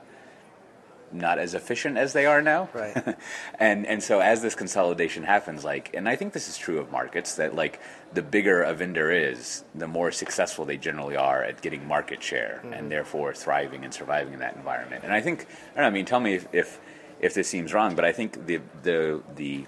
not 1.12 1.38
as 1.38 1.54
efficient 1.54 1.96
as 1.96 2.12
they 2.12 2.26
are 2.26 2.42
now. 2.42 2.68
Right. 2.72 3.16
and 3.58 3.86
and 3.86 4.02
so 4.02 4.20
as 4.20 4.42
this 4.42 4.54
consolidation 4.54 5.24
happens, 5.24 5.64
like, 5.64 5.90
and 5.94 6.08
I 6.08 6.16
think 6.16 6.32
this 6.32 6.48
is 6.48 6.56
true 6.56 6.78
of 6.78 6.90
markets 6.90 7.36
that 7.36 7.54
like 7.54 7.80
the 8.12 8.22
bigger 8.22 8.62
a 8.62 8.74
vendor 8.74 9.10
is, 9.10 9.64
the 9.74 9.86
more 9.86 10.10
successful 10.10 10.64
they 10.64 10.76
generally 10.76 11.16
are 11.16 11.42
at 11.42 11.60
getting 11.60 11.86
market 11.86 12.22
share 12.22 12.60
mm-hmm. 12.62 12.72
and 12.72 12.90
therefore 12.90 13.32
thriving 13.34 13.84
and 13.84 13.92
surviving 13.92 14.34
in 14.34 14.40
that 14.40 14.56
environment. 14.56 15.04
And 15.04 15.12
I 15.12 15.20
think 15.20 15.46
I 15.72 15.76
don't 15.76 15.82
know. 15.82 15.88
I 15.88 15.90
mean, 15.90 16.04
tell 16.04 16.20
me 16.20 16.34
if 16.34 16.48
if, 16.52 16.80
if 17.20 17.34
this 17.34 17.48
seems 17.48 17.74
wrong, 17.74 17.94
but 17.94 18.04
I 18.04 18.12
think 18.12 18.46
the 18.46 18.60
the 18.82 19.22
the 19.36 19.66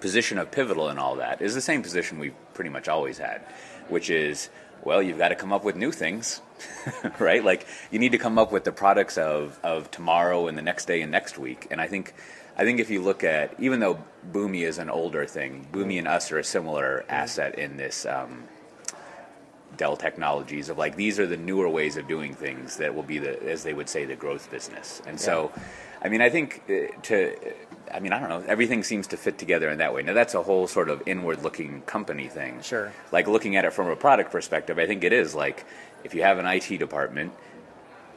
position 0.00 0.38
of 0.38 0.50
pivotal 0.50 0.88
and 0.88 0.98
all 0.98 1.16
that 1.16 1.42
is 1.42 1.54
the 1.54 1.60
same 1.60 1.82
position 1.82 2.18
we've 2.18 2.34
pretty 2.54 2.70
much 2.70 2.88
always 2.88 3.18
had, 3.18 3.42
which 3.88 4.08
is 4.10 4.48
well, 4.84 5.02
you've 5.02 5.18
got 5.18 5.28
to 5.28 5.34
come 5.34 5.52
up 5.52 5.64
with 5.64 5.76
new 5.76 5.92
things, 5.92 6.40
right? 7.18 7.44
Like 7.44 7.66
you 7.90 7.98
need 7.98 8.12
to 8.12 8.18
come 8.18 8.38
up 8.38 8.52
with 8.52 8.64
the 8.64 8.72
products 8.72 9.18
of, 9.18 9.58
of 9.62 9.90
tomorrow 9.90 10.48
and 10.48 10.56
the 10.56 10.62
next 10.62 10.86
day 10.86 11.02
and 11.02 11.12
next 11.12 11.38
week. 11.38 11.66
And 11.70 11.80
I 11.80 11.86
think 11.86 12.14
I 12.56 12.64
think 12.64 12.80
if 12.80 12.90
you 12.90 13.00
look 13.00 13.24
at 13.24 13.54
even 13.58 13.80
though 13.80 14.02
Boomi 14.32 14.62
is 14.62 14.78
an 14.78 14.90
older 14.90 15.26
thing, 15.26 15.66
Boomi 15.72 15.98
and 15.98 16.08
us 16.08 16.30
are 16.32 16.38
a 16.38 16.44
similar 16.44 17.04
asset 17.08 17.58
in 17.58 17.76
this 17.76 18.04
um, 18.06 18.44
Dell 19.76 19.96
Technologies 19.96 20.68
of 20.68 20.76
like 20.76 20.96
these 20.96 21.18
are 21.18 21.26
the 21.26 21.36
newer 21.36 21.68
ways 21.68 21.96
of 21.96 22.06
doing 22.08 22.34
things 22.34 22.76
that 22.76 22.94
will 22.94 23.02
be 23.02 23.18
the 23.18 23.42
as 23.48 23.62
they 23.62 23.72
would 23.72 23.88
say 23.88 24.04
the 24.04 24.16
growth 24.16 24.50
business. 24.50 25.00
And 25.06 25.18
so, 25.18 25.52
I 26.02 26.08
mean, 26.08 26.20
I 26.20 26.28
think 26.28 26.62
uh, 26.68 27.00
to 27.02 27.34
I 27.92 28.00
mean, 28.00 28.12
I 28.12 28.20
don't 28.20 28.28
know, 28.28 28.44
everything 28.46 28.82
seems 28.82 29.06
to 29.08 29.16
fit 29.16 29.38
together 29.38 29.70
in 29.70 29.78
that 29.78 29.94
way. 29.94 30.02
Now 30.02 30.14
that's 30.14 30.34
a 30.34 30.42
whole 30.42 30.66
sort 30.66 30.88
of 30.88 31.02
inward-looking 31.06 31.82
company 31.82 32.28
thing. 32.28 32.62
Sure. 32.62 32.92
Like 33.12 33.26
looking 33.28 33.56
at 33.56 33.64
it 33.64 33.72
from 33.72 33.88
a 33.88 33.96
product 33.96 34.30
perspective, 34.30 34.78
I 34.78 34.86
think 34.86 35.04
it 35.04 35.12
is 35.12 35.34
like 35.34 35.64
if 36.04 36.14
you 36.14 36.22
have 36.22 36.38
an 36.38 36.46
IT 36.46 36.78
department, 36.78 37.32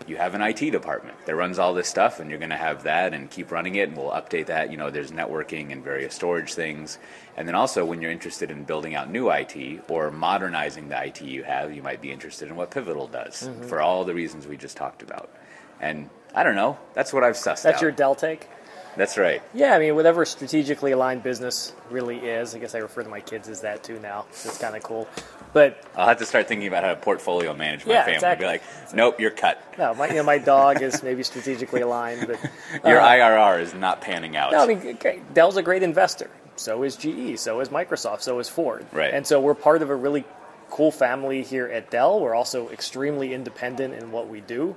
you 0.07 0.17
have 0.17 0.35
an 0.35 0.41
IT 0.41 0.71
department 0.71 1.17
that 1.25 1.35
runs 1.35 1.59
all 1.59 1.73
this 1.73 1.87
stuff, 1.87 2.19
and 2.19 2.29
you're 2.29 2.39
going 2.39 2.49
to 2.49 2.57
have 2.57 2.83
that 2.83 3.13
and 3.13 3.29
keep 3.29 3.51
running 3.51 3.75
it, 3.75 3.89
and 3.89 3.97
we'll 3.97 4.11
update 4.11 4.47
that. 4.47 4.71
You 4.71 4.77
know, 4.77 4.89
there's 4.89 5.11
networking 5.11 5.71
and 5.71 5.83
various 5.83 6.13
storage 6.13 6.53
things. 6.53 6.97
And 7.37 7.47
then 7.47 7.55
also, 7.55 7.85
when 7.85 8.01
you're 8.01 8.11
interested 8.11 8.51
in 8.51 8.63
building 8.63 8.95
out 8.95 9.09
new 9.09 9.29
IT 9.29 9.83
or 9.87 10.11
modernizing 10.11 10.89
the 10.89 11.05
IT 11.05 11.21
you 11.21 11.43
have, 11.43 11.73
you 11.73 11.81
might 11.81 12.01
be 12.01 12.11
interested 12.11 12.49
in 12.49 12.55
what 12.55 12.71
Pivotal 12.71 13.07
does 13.07 13.43
mm-hmm. 13.43 13.63
for 13.63 13.81
all 13.81 14.03
the 14.03 14.13
reasons 14.13 14.45
we 14.45 14.57
just 14.57 14.77
talked 14.77 15.01
about. 15.01 15.29
And 15.79 16.09
I 16.35 16.43
don't 16.43 16.55
know, 16.55 16.77
that's 16.93 17.13
what 17.13 17.23
I've 17.23 17.35
sussed 17.35 17.63
That's 17.63 17.77
out. 17.77 17.81
your 17.81 17.91
Dell 17.91 18.15
take? 18.15 18.47
That's 18.95 19.17
right. 19.17 19.41
Yeah, 19.53 19.73
I 19.75 19.79
mean, 19.79 19.95
whatever 19.95 20.25
strategically 20.25 20.91
aligned 20.91 21.23
business 21.23 21.73
really 21.89 22.17
is. 22.17 22.55
I 22.55 22.59
guess 22.59 22.75
I 22.75 22.79
refer 22.79 23.03
to 23.03 23.09
my 23.09 23.19
kids 23.21 23.49
as 23.49 23.61
that 23.61 23.83
too 23.83 23.99
now. 23.99 24.25
It's 24.29 24.57
kind 24.59 24.75
of 24.75 24.83
cool. 24.83 25.07
But 25.53 25.83
I'll 25.95 26.07
have 26.07 26.17
to 26.17 26.25
start 26.25 26.47
thinking 26.47 26.67
about 26.67 26.83
how 26.83 26.89
to 26.89 26.95
portfolio 26.95 27.53
manage 27.53 27.85
my 27.85 27.93
Yeah, 27.93 28.01
family. 28.01 28.15
exactly. 28.15 28.43
Be 28.43 28.47
like, 28.47 28.63
nope, 28.93 29.19
you're 29.19 29.31
cut. 29.31 29.61
no, 29.77 29.93
my, 29.93 30.07
you 30.07 30.15
know, 30.15 30.23
my 30.23 30.39
dog 30.39 30.81
is 30.81 31.03
maybe 31.03 31.21
strategically 31.23 31.81
aligned, 31.81 32.27
but 32.27 32.39
Your 32.89 32.99
uh, 32.99 33.07
IRR 33.07 33.61
is 33.61 33.73
not 33.73 34.01
panning 34.01 34.35
out. 34.35 34.51
No, 34.51 34.63
I 34.63 34.67
mean, 34.67 34.97
Dell's 35.33 35.57
a 35.57 35.61
great 35.63 35.83
investor. 35.83 36.29
So 36.55 36.83
is 36.83 36.95
GE. 36.95 37.37
So 37.39 37.59
is 37.61 37.69
Microsoft. 37.69 38.21
So 38.21 38.39
is 38.39 38.49
Ford. 38.49 38.85
Right. 38.91 39.13
And 39.13 39.25
so 39.25 39.39
we're 39.41 39.55
part 39.55 39.81
of 39.81 39.89
a 39.89 39.95
really 39.95 40.23
cool 40.69 40.91
family 40.91 41.43
here 41.43 41.67
at 41.67 41.91
Dell. 41.91 42.19
We're 42.19 42.35
also 42.35 42.69
extremely 42.69 43.33
independent 43.33 43.93
in 43.95 44.11
what 44.11 44.27
we 44.27 44.41
do. 44.41 44.75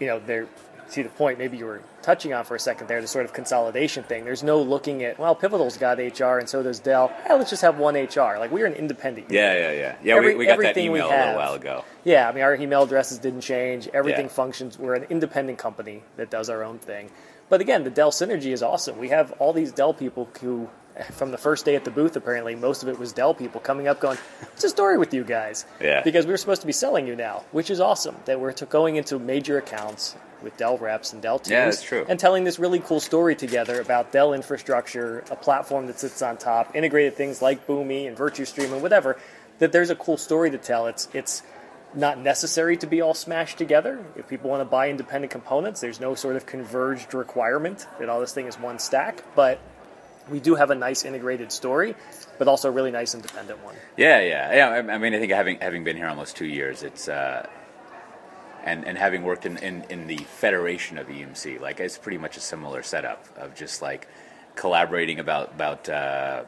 You 0.00 0.06
know, 0.08 0.18
they're 0.18 0.46
see 0.88 1.02
the 1.02 1.08
point 1.08 1.38
maybe 1.38 1.56
you 1.56 1.64
were 1.66 1.82
touching 2.02 2.32
on 2.32 2.44
for 2.44 2.54
a 2.54 2.60
second 2.60 2.86
there, 2.86 3.00
the 3.00 3.06
sort 3.08 3.24
of 3.24 3.32
consolidation 3.32 4.04
thing. 4.04 4.24
There's 4.24 4.42
no 4.42 4.60
looking 4.62 5.02
at 5.04 5.18
well, 5.18 5.34
Pivotal's 5.34 5.76
got 5.76 5.98
HR 5.98 6.38
and 6.38 6.48
so 6.48 6.62
does 6.62 6.78
Dell. 6.80 7.12
Eh, 7.28 7.34
let's 7.34 7.50
just 7.50 7.62
have 7.62 7.78
one 7.78 7.94
HR. 7.96 8.38
Like 8.38 8.50
we're 8.50 8.66
an 8.66 8.74
independent. 8.74 9.30
yeah, 9.30 9.52
yeah, 9.54 9.72
yeah. 9.72 9.96
Yeah, 10.02 10.14
Every- 10.16 10.28
we, 10.34 10.38
we 10.40 10.44
got 10.46 10.58
that 10.58 10.66
everything 10.66 10.92
we 10.92 10.98
email 11.00 11.08
a 11.08 11.10
little 11.10 11.24
have. 11.26 11.36
while 11.36 11.54
ago. 11.54 11.84
Yeah, 12.04 12.28
I 12.28 12.32
mean, 12.32 12.44
our 12.44 12.54
email 12.54 12.82
addresses 12.84 13.18
didn't 13.18 13.40
change. 13.40 13.88
Everything 13.92 14.26
Yeah. 14.26 14.32
functions. 14.32 14.78
We're 14.78 14.94
an 14.94 15.06
independent 15.10 15.58
company 15.58 16.02
that 16.16 16.30
does 16.30 16.48
our 16.48 16.62
own 16.62 16.78
thing. 16.78 17.10
But 17.48 17.60
again, 17.60 17.84
the 17.84 17.90
Dell 17.90 18.10
synergy 18.10 18.52
is 18.52 18.62
awesome. 18.62 18.98
We 18.98 19.08
have 19.10 19.32
all 19.38 19.52
these 19.52 19.72
Dell 19.72 19.94
people 19.94 20.28
who, 20.40 20.68
from 21.12 21.30
the 21.30 21.38
first 21.38 21.64
day 21.64 21.76
at 21.76 21.84
the 21.84 21.90
booth, 21.90 22.16
apparently, 22.16 22.54
most 22.54 22.82
of 22.82 22.88
it 22.88 22.98
was 22.98 23.12
Dell 23.12 23.34
people 23.34 23.60
coming 23.60 23.88
up 23.88 24.00
going, 24.00 24.18
What's 24.40 24.62
the 24.62 24.68
story 24.68 24.98
with 24.98 25.12
you 25.12 25.24
guys? 25.24 25.64
Yeah. 25.80 26.02
Because 26.02 26.26
we 26.26 26.32
were 26.32 26.38
supposed 26.38 26.62
to 26.62 26.66
be 26.66 26.72
selling 26.72 27.06
you 27.06 27.16
now, 27.16 27.44
which 27.52 27.70
is 27.70 27.80
awesome. 27.80 28.16
That 28.24 28.40
we're 28.40 28.52
to 28.52 28.66
going 28.66 28.96
into 28.96 29.18
major 29.18 29.58
accounts 29.58 30.16
with 30.42 30.56
Dell 30.56 30.78
reps 30.78 31.12
and 31.12 31.22
Dell 31.22 31.38
teams. 31.38 31.50
Yeah, 31.50 31.64
that's 31.66 31.82
true. 31.82 32.06
And 32.08 32.18
telling 32.18 32.44
this 32.44 32.58
really 32.58 32.78
cool 32.80 33.00
story 33.00 33.34
together 33.34 33.80
about 33.80 34.12
Dell 34.12 34.32
infrastructure, 34.32 35.24
a 35.30 35.36
platform 35.36 35.86
that 35.86 35.98
sits 35.98 36.22
on 36.22 36.36
top, 36.36 36.74
integrated 36.74 37.14
things 37.14 37.42
like 37.42 37.66
Boomi 37.66 38.06
and 38.06 38.16
Virtustream 38.16 38.72
and 38.72 38.82
whatever. 38.82 39.18
That 39.58 39.72
there's 39.72 39.90
a 39.90 39.96
cool 39.96 40.18
story 40.18 40.50
to 40.50 40.58
tell. 40.58 40.86
It's 40.86 41.08
it's 41.14 41.42
not 41.94 42.18
necessary 42.18 42.76
to 42.76 42.86
be 42.86 43.00
all 43.00 43.14
smashed 43.14 43.58
together. 43.58 44.04
If 44.16 44.28
people 44.28 44.50
want 44.50 44.60
to 44.60 44.66
buy 44.66 44.90
independent 44.90 45.30
components, 45.30 45.80
there's 45.80 46.00
no 46.00 46.14
sort 46.14 46.36
of 46.36 46.44
converged 46.44 47.14
requirement 47.14 47.86
that 47.98 48.08
all 48.08 48.20
this 48.20 48.34
thing 48.34 48.46
is 48.46 48.58
one 48.58 48.78
stack. 48.78 49.22
But 49.34 49.58
we 50.30 50.40
do 50.40 50.54
have 50.54 50.70
a 50.70 50.74
nice 50.74 51.04
integrated 51.04 51.52
story, 51.52 51.94
but 52.38 52.48
also 52.48 52.68
a 52.68 52.70
really 52.70 52.90
nice 52.90 53.14
independent 53.14 53.62
one. 53.64 53.74
Yeah, 53.96 54.20
yeah, 54.20 54.54
yeah. 54.54 54.92
I, 54.94 54.98
mean, 54.98 55.14
I 55.14 55.18
think 55.18 55.32
having 55.32 55.58
having 55.60 55.84
been 55.84 55.96
here 55.96 56.08
almost 56.08 56.36
two 56.36 56.46
years, 56.46 56.82
it's 56.82 57.08
uh, 57.08 57.46
and 58.64 58.86
and 58.86 58.98
having 58.98 59.22
worked 59.22 59.46
in, 59.46 59.56
in 59.58 59.84
in 59.90 60.06
the 60.06 60.18
federation 60.18 60.98
of 60.98 61.08
EMC, 61.08 61.60
like 61.60 61.80
it's 61.80 61.98
pretty 61.98 62.18
much 62.18 62.36
a 62.36 62.40
similar 62.40 62.82
setup 62.82 63.24
of 63.36 63.54
just 63.54 63.82
like 63.82 64.08
collaborating 64.54 65.20
about 65.20 65.52
about. 65.52 65.88
Uh, 65.88 66.44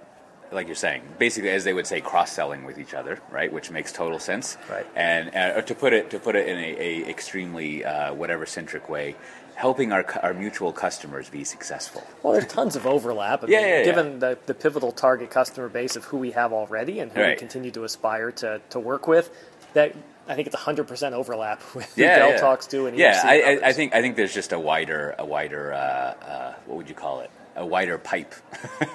like 0.52 0.66
you're 0.66 0.76
saying, 0.76 1.02
basically, 1.18 1.50
as 1.50 1.64
they 1.64 1.72
would 1.72 1.86
say, 1.86 2.00
cross-selling 2.00 2.64
with 2.64 2.78
each 2.78 2.94
other, 2.94 3.20
right? 3.30 3.52
Which 3.52 3.70
makes 3.70 3.92
total 3.92 4.18
sense. 4.18 4.56
Right. 4.70 4.86
And 4.96 5.34
uh, 5.34 5.62
to 5.62 5.74
put 5.74 5.92
it 5.92 6.10
to 6.10 6.18
put 6.18 6.36
it 6.36 6.48
in 6.48 6.58
a, 6.58 6.76
a 7.04 7.08
extremely 7.08 7.84
uh, 7.84 8.14
whatever 8.14 8.46
centric 8.46 8.88
way, 8.88 9.16
helping 9.54 9.92
our 9.92 10.04
our 10.22 10.32
mutual 10.34 10.72
customers 10.72 11.28
be 11.28 11.44
successful. 11.44 12.04
Well, 12.22 12.32
there's 12.34 12.46
tons 12.46 12.76
of 12.76 12.86
overlap. 12.86 13.44
I 13.44 13.48
Yeah, 13.48 13.60
mean, 13.60 13.68
yeah, 13.68 13.78
yeah. 13.78 13.84
Given 13.84 14.18
the, 14.20 14.38
the 14.46 14.54
pivotal 14.54 14.92
target 14.92 15.30
customer 15.30 15.68
base 15.68 15.96
of 15.96 16.04
who 16.04 16.16
we 16.16 16.30
have 16.32 16.52
already 16.52 17.00
and 17.00 17.10
who 17.12 17.20
we 17.20 17.36
continue 17.36 17.70
to 17.72 17.84
aspire 17.84 18.30
to, 18.32 18.60
to 18.70 18.80
work 18.80 19.06
with, 19.08 19.30
that 19.74 19.94
I 20.28 20.34
think 20.34 20.46
it's 20.46 20.56
100% 20.56 21.12
overlap 21.12 21.62
with 21.74 21.92
who 21.94 22.02
yeah, 22.02 22.18
Dell 22.18 22.30
yeah. 22.30 22.36
talks 22.36 22.66
to 22.68 22.86
and 22.86 22.96
yeah, 22.96 23.20
I, 23.24 23.42
I, 23.42 23.68
I 23.68 23.72
think 23.72 23.94
I 23.94 24.02
think 24.02 24.16
there's 24.16 24.34
just 24.34 24.52
a 24.52 24.58
wider 24.58 25.14
a 25.18 25.24
wider 25.24 25.72
uh, 25.72 25.76
uh, 25.76 26.54
what 26.66 26.76
would 26.76 26.88
you 26.88 26.94
call 26.94 27.20
it 27.20 27.30
a 27.58 27.66
wider 27.66 27.98
pipe 27.98 28.34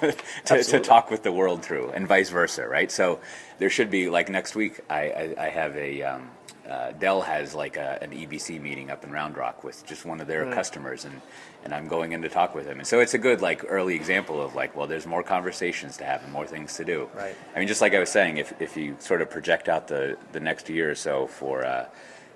to, 0.46 0.62
to 0.64 0.80
talk 0.80 1.10
with 1.10 1.22
the 1.22 1.32
world 1.32 1.62
through, 1.62 1.90
and 1.90 2.08
vice 2.08 2.30
versa, 2.30 2.66
right? 2.66 2.90
So 2.90 3.20
there 3.58 3.70
should 3.70 3.90
be 3.90 4.08
like 4.08 4.28
next 4.28 4.56
week. 4.56 4.80
I 4.90 5.10
I, 5.10 5.34
I 5.38 5.48
have 5.50 5.76
a 5.76 6.02
um, 6.02 6.30
uh, 6.68 6.92
Dell 6.92 7.20
has 7.20 7.54
like 7.54 7.76
a, 7.76 7.98
an 8.02 8.10
EBC 8.10 8.60
meeting 8.60 8.90
up 8.90 9.04
in 9.04 9.12
Round 9.12 9.36
Rock 9.36 9.64
with 9.64 9.84
just 9.86 10.06
one 10.06 10.20
of 10.20 10.26
their 10.26 10.50
customers, 10.52 11.04
and 11.04 11.20
and 11.62 11.74
I'm 11.74 11.88
going 11.88 12.12
in 12.12 12.22
to 12.22 12.28
talk 12.28 12.54
with 12.54 12.66
him, 12.66 12.78
and 12.78 12.86
so 12.86 13.00
it's 13.00 13.14
a 13.14 13.18
good 13.18 13.42
like 13.42 13.64
early 13.68 13.94
example 13.94 14.40
of 14.42 14.54
like, 14.54 14.74
well, 14.74 14.86
there's 14.86 15.06
more 15.06 15.22
conversations 15.22 15.98
to 15.98 16.04
have 16.04 16.22
and 16.24 16.32
more 16.32 16.46
things 16.46 16.74
to 16.76 16.84
do. 16.84 17.08
Right. 17.14 17.36
I 17.54 17.58
mean, 17.58 17.68
just 17.68 17.82
like 17.82 17.94
I 17.94 17.98
was 17.98 18.10
saying, 18.10 18.38
if 18.38 18.54
if 18.60 18.76
you 18.76 18.96
sort 18.98 19.20
of 19.20 19.30
project 19.30 19.68
out 19.68 19.88
the 19.88 20.16
the 20.32 20.40
next 20.40 20.68
year 20.68 20.90
or 20.90 20.96
so 20.96 21.26
for. 21.26 21.64
Uh, 21.64 21.86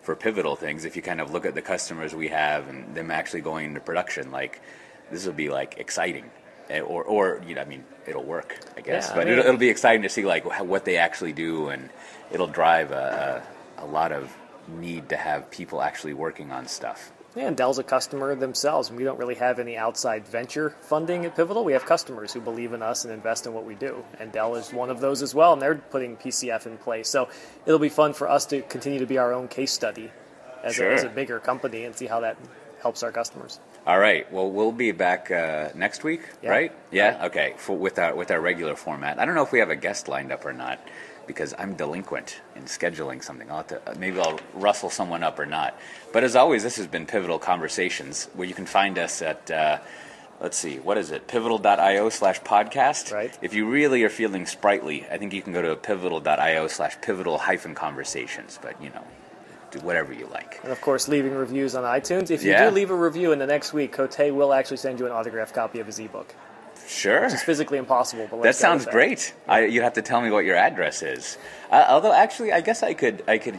for 0.00 0.16
pivotal 0.16 0.56
things, 0.56 0.86
if 0.86 0.96
you 0.96 1.02
kind 1.02 1.20
of 1.20 1.32
look 1.32 1.44
at 1.44 1.54
the 1.54 1.60
customers 1.60 2.14
we 2.14 2.28
have 2.28 2.66
and 2.70 2.94
them 2.94 3.10
actually 3.10 3.42
going 3.42 3.66
into 3.66 3.80
production, 3.80 4.30
like 4.30 4.62
this 5.10 5.26
will 5.26 5.32
be 5.32 5.48
like 5.48 5.76
exciting, 5.78 6.30
Eh, 6.70 6.80
or 6.80 7.02
or 7.04 7.40
you 7.46 7.54
know, 7.54 7.62
I 7.62 7.64
mean, 7.64 7.84
it'll 8.06 8.22
work, 8.24 8.58
I 8.76 8.82
guess, 8.82 9.06
Yeah, 9.08 9.12
I 9.12 9.16
but 9.16 9.24
mean- 9.24 9.32
it'll, 9.38 9.44
it'll 9.46 9.56
be 9.58 9.70
exciting 9.70 10.02
to 10.02 10.08
see 10.08 10.24
like 10.24 10.44
what 10.62 10.84
they 10.84 10.96
actually 10.98 11.32
do, 11.32 11.68
and 11.68 11.88
it'll 12.30 12.46
drive 12.46 12.90
a, 12.90 13.42
a, 13.78 13.84
a 13.84 13.86
lot 13.86 14.12
of 14.12 14.34
need 14.68 15.08
to 15.08 15.16
have 15.16 15.50
people 15.50 15.80
actually 15.80 16.12
working 16.12 16.52
on 16.52 16.66
stuff. 16.68 17.10
Yeah, 17.36 17.46
and 17.46 17.56
Dell's 17.56 17.78
a 17.78 17.84
customer 17.84 18.34
themselves, 18.34 18.88
and 18.90 18.98
we 18.98 19.04
don't 19.04 19.18
really 19.18 19.36
have 19.36 19.58
any 19.58 19.76
outside 19.76 20.26
venture 20.26 20.70
funding 20.80 21.24
at 21.24 21.36
Pivotal. 21.36 21.64
We 21.64 21.72
have 21.74 21.84
customers 21.86 22.32
who 22.32 22.40
believe 22.40 22.72
in 22.72 22.82
us 22.82 23.04
and 23.04 23.14
invest 23.14 23.46
in 23.46 23.54
what 23.54 23.64
we 23.64 23.74
do, 23.74 24.04
and 24.18 24.30
Dell 24.32 24.54
is 24.56 24.72
one 24.72 24.90
of 24.90 25.00
those 25.00 25.22
as 25.22 25.34
well, 25.34 25.52
and 25.54 25.62
they're 25.62 25.76
putting 25.76 26.16
PCF 26.16 26.66
in 26.66 26.76
place. 26.78 27.08
So 27.08 27.28
it'll 27.64 27.78
be 27.78 27.88
fun 27.90 28.12
for 28.12 28.28
us 28.28 28.44
to 28.46 28.60
continue 28.62 28.98
to 28.98 29.06
be 29.06 29.18
our 29.18 29.32
own 29.32 29.46
case 29.48 29.72
study 29.72 30.10
as, 30.64 30.74
Sure. 30.74 30.90
a, 30.90 30.94
as 30.94 31.04
a 31.04 31.08
bigger 31.08 31.38
company 31.38 31.84
and 31.84 31.94
see 31.94 32.06
how 32.06 32.20
that 32.20 32.36
helps 32.82 33.02
our 33.02 33.12
customers. 33.12 33.60
All 33.88 33.98
right. 33.98 34.30
Well, 34.30 34.50
we'll 34.50 34.70
be 34.70 34.92
back 34.92 35.30
uh, 35.30 35.70
next 35.74 36.04
week, 36.04 36.20
Yeah. 36.42 36.50
right? 36.50 36.72
Yeah. 36.92 37.24
Okay. 37.28 37.54
For, 37.56 37.74
with 37.74 37.98
our 37.98 38.14
with 38.14 38.30
our 38.30 38.38
regular 38.40 38.76
format. 38.76 39.18
I 39.18 39.24
don't 39.24 39.34
know 39.34 39.42
if 39.42 39.50
we 39.50 39.60
have 39.60 39.70
a 39.70 39.76
guest 39.76 40.08
lined 40.08 40.30
up 40.30 40.44
or 40.44 40.52
not 40.52 40.78
because 41.26 41.54
I'm 41.58 41.74
delinquent 41.74 42.40
in 42.54 42.64
scheduling 42.64 43.24
something. 43.24 43.50
I'll 43.50 43.58
have 43.58 43.66
to, 43.68 43.90
uh, 43.90 43.94
maybe 43.98 44.20
I'll 44.20 44.38
rustle 44.52 44.90
someone 44.90 45.22
up 45.22 45.38
or 45.38 45.46
not. 45.46 45.74
But 46.12 46.22
as 46.22 46.36
always, 46.36 46.62
this 46.62 46.76
has 46.76 46.86
been 46.86 47.06
Pivotal 47.06 47.38
Conversations, 47.38 48.28
where 48.34 48.46
you 48.46 48.54
can 48.54 48.66
find 48.66 48.98
us 48.98 49.22
at. 49.22 49.50
Uh, 49.50 49.78
Let's 50.40 50.56
see, 50.56 50.78
what 50.78 50.96
is 50.98 51.10
it? 51.10 51.26
Pivotal.io 51.26 52.10
slash 52.10 52.40
podcast. 52.42 53.12
Right. 53.12 53.36
If 53.42 53.54
you 53.54 53.68
really 53.68 54.04
are 54.04 54.08
feeling 54.08 54.46
sprightly, 54.46 55.04
I 55.10 55.18
think 55.18 55.32
you 55.32 55.42
can 55.42 55.52
go 55.52 55.60
to 55.62 55.74
pivotal.io 55.74 56.68
slash 56.68 56.96
pivotal 57.00 57.38
hyphen 57.38 57.74
conversations. 57.74 58.56
But, 58.62 58.80
you 58.80 58.90
know, 58.90 59.04
do 59.70 59.78
whatever 59.80 60.12
you 60.12 60.26
like. 60.32 60.60
And 60.62 60.72
of 60.72 60.80
course, 60.80 61.08
leaving 61.08 61.34
reviews 61.34 61.74
on 61.74 61.84
iTunes. 61.84 62.30
If 62.30 62.42
you 62.42 62.52
Yeah. 62.52 62.64
do 62.68 62.70
leave 62.74 62.90
a 62.90 62.94
review 62.94 63.32
in 63.32 63.38
the 63.38 63.46
next 63.46 63.72
week, 63.72 63.92
Cote 63.92 64.30
will 64.32 64.52
actually 64.52 64.78
send 64.78 64.98
you 65.00 65.06
an 65.06 65.12
autographed 65.12 65.54
copy 65.54 65.80
of 65.80 65.86
his 65.86 65.98
ebook. 65.98 66.34
Sure. 66.86 67.24
It's 67.24 67.42
physically 67.42 67.76
impossible, 67.76 68.28
but 68.30 68.42
That 68.42 68.54
sounds 68.56 68.86
great. 68.86 69.34
I, 69.46 69.66
you 69.66 69.82
have 69.82 69.92
to 69.94 70.02
tell 70.02 70.22
me 70.22 70.30
what 70.30 70.46
your 70.46 70.56
address 70.56 71.02
is. 71.02 71.36
Uh, 71.70 71.84
although, 71.88 72.12
actually, 72.14 72.50
I 72.50 72.62
guess 72.62 72.82
I 72.82 72.94
could, 72.94 73.22
I 73.28 73.36
could, 73.36 73.56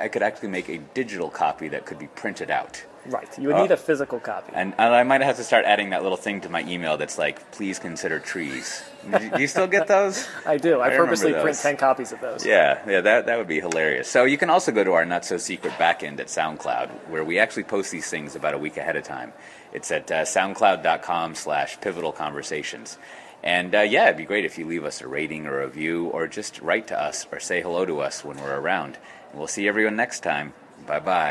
I 0.00 0.06
could 0.06 0.22
actually 0.22 0.50
make 0.50 0.68
a 0.68 0.78
digital 0.78 1.30
copy 1.30 1.66
that 1.68 1.84
could 1.84 1.98
be 1.98 2.06
printed 2.06 2.48
out. 2.50 2.84
Right. 3.06 3.28
You 3.38 3.48
would 3.48 3.56
Uh, 3.56 3.62
need 3.62 3.70
a 3.70 3.76
physical 3.78 4.20
copy. 4.20 4.52
And 4.54 4.74
I 4.78 5.02
might 5.04 5.22
have 5.22 5.36
to 5.36 5.44
start 5.44 5.64
adding 5.64 5.90
that 5.90 6.02
little 6.02 6.18
thing 6.18 6.42
to 6.42 6.48
my 6.50 6.60
email 6.62 6.98
that's 6.98 7.16
like, 7.16 7.50
"Please 7.50 7.78
consider 7.78 8.18
trees." 8.20 8.82
Do 9.10 9.24
you- 9.24 9.30
do 9.30 9.40
you 9.40 9.46
still 9.48 9.66
get 9.66 9.86
those? 9.86 10.28
I 10.46 10.58
do. 10.58 10.80
I, 10.80 10.88
I 10.88 10.96
purposely 10.96 11.32
print 11.32 11.56
10 11.58 11.76
copies 11.78 12.12
of 12.12 12.20
those. 12.20 12.44
Yeah, 12.44 12.78
yeah, 12.86 13.00
that 13.00 13.24
that 13.26 13.38
would 13.38 13.48
be 13.48 13.60
hilarious. 13.60 14.06
So 14.08 14.24
you 14.24 14.36
can 14.36 14.50
also 14.50 14.70
go 14.70 14.84
to 14.84 14.92
our 14.92 15.06
not 15.06 15.24
so 15.24 15.38
secret 15.38 15.72
backend 15.78 16.20
at 16.20 16.26
SoundCloud, 16.28 16.90
where 17.08 17.24
we 17.24 17.38
actually 17.38 17.64
post 17.64 17.90
these 17.90 18.08
things 18.10 18.36
about 18.36 18.52
a 18.52 18.58
week 18.58 18.76
ahead 18.76 18.96
of 18.96 19.04
time. 19.04 19.32
It's 19.72 19.90
at 19.90 20.10
uh, 20.10 20.24
SoundCloud.com/slash 20.26 21.80
Pivotal 21.80 22.12
Conversations. 22.12 22.98
And 23.42 23.74
uh, 23.74 23.80
yeah, 23.80 24.04
it'd 24.04 24.18
be 24.18 24.24
great 24.26 24.44
if 24.44 24.58
you 24.58 24.66
leave 24.66 24.84
us 24.84 25.00
a 25.00 25.08
rating 25.08 25.46
or 25.46 25.62
a 25.62 25.66
review, 25.66 26.08
or 26.08 26.26
just 26.26 26.60
write 26.60 26.86
to 26.88 27.00
us 27.00 27.26
or 27.32 27.40
say 27.40 27.62
hello 27.62 27.86
to 27.86 28.00
us 28.00 28.22
when 28.24 28.36
we're 28.36 28.58
around. 28.60 28.98
And 29.30 29.38
we'll 29.38 29.48
see 29.48 29.66
everyone 29.66 29.96
next 29.96 30.20
time. 30.20 30.52
Bye 30.86 31.00
bye. 31.00 31.28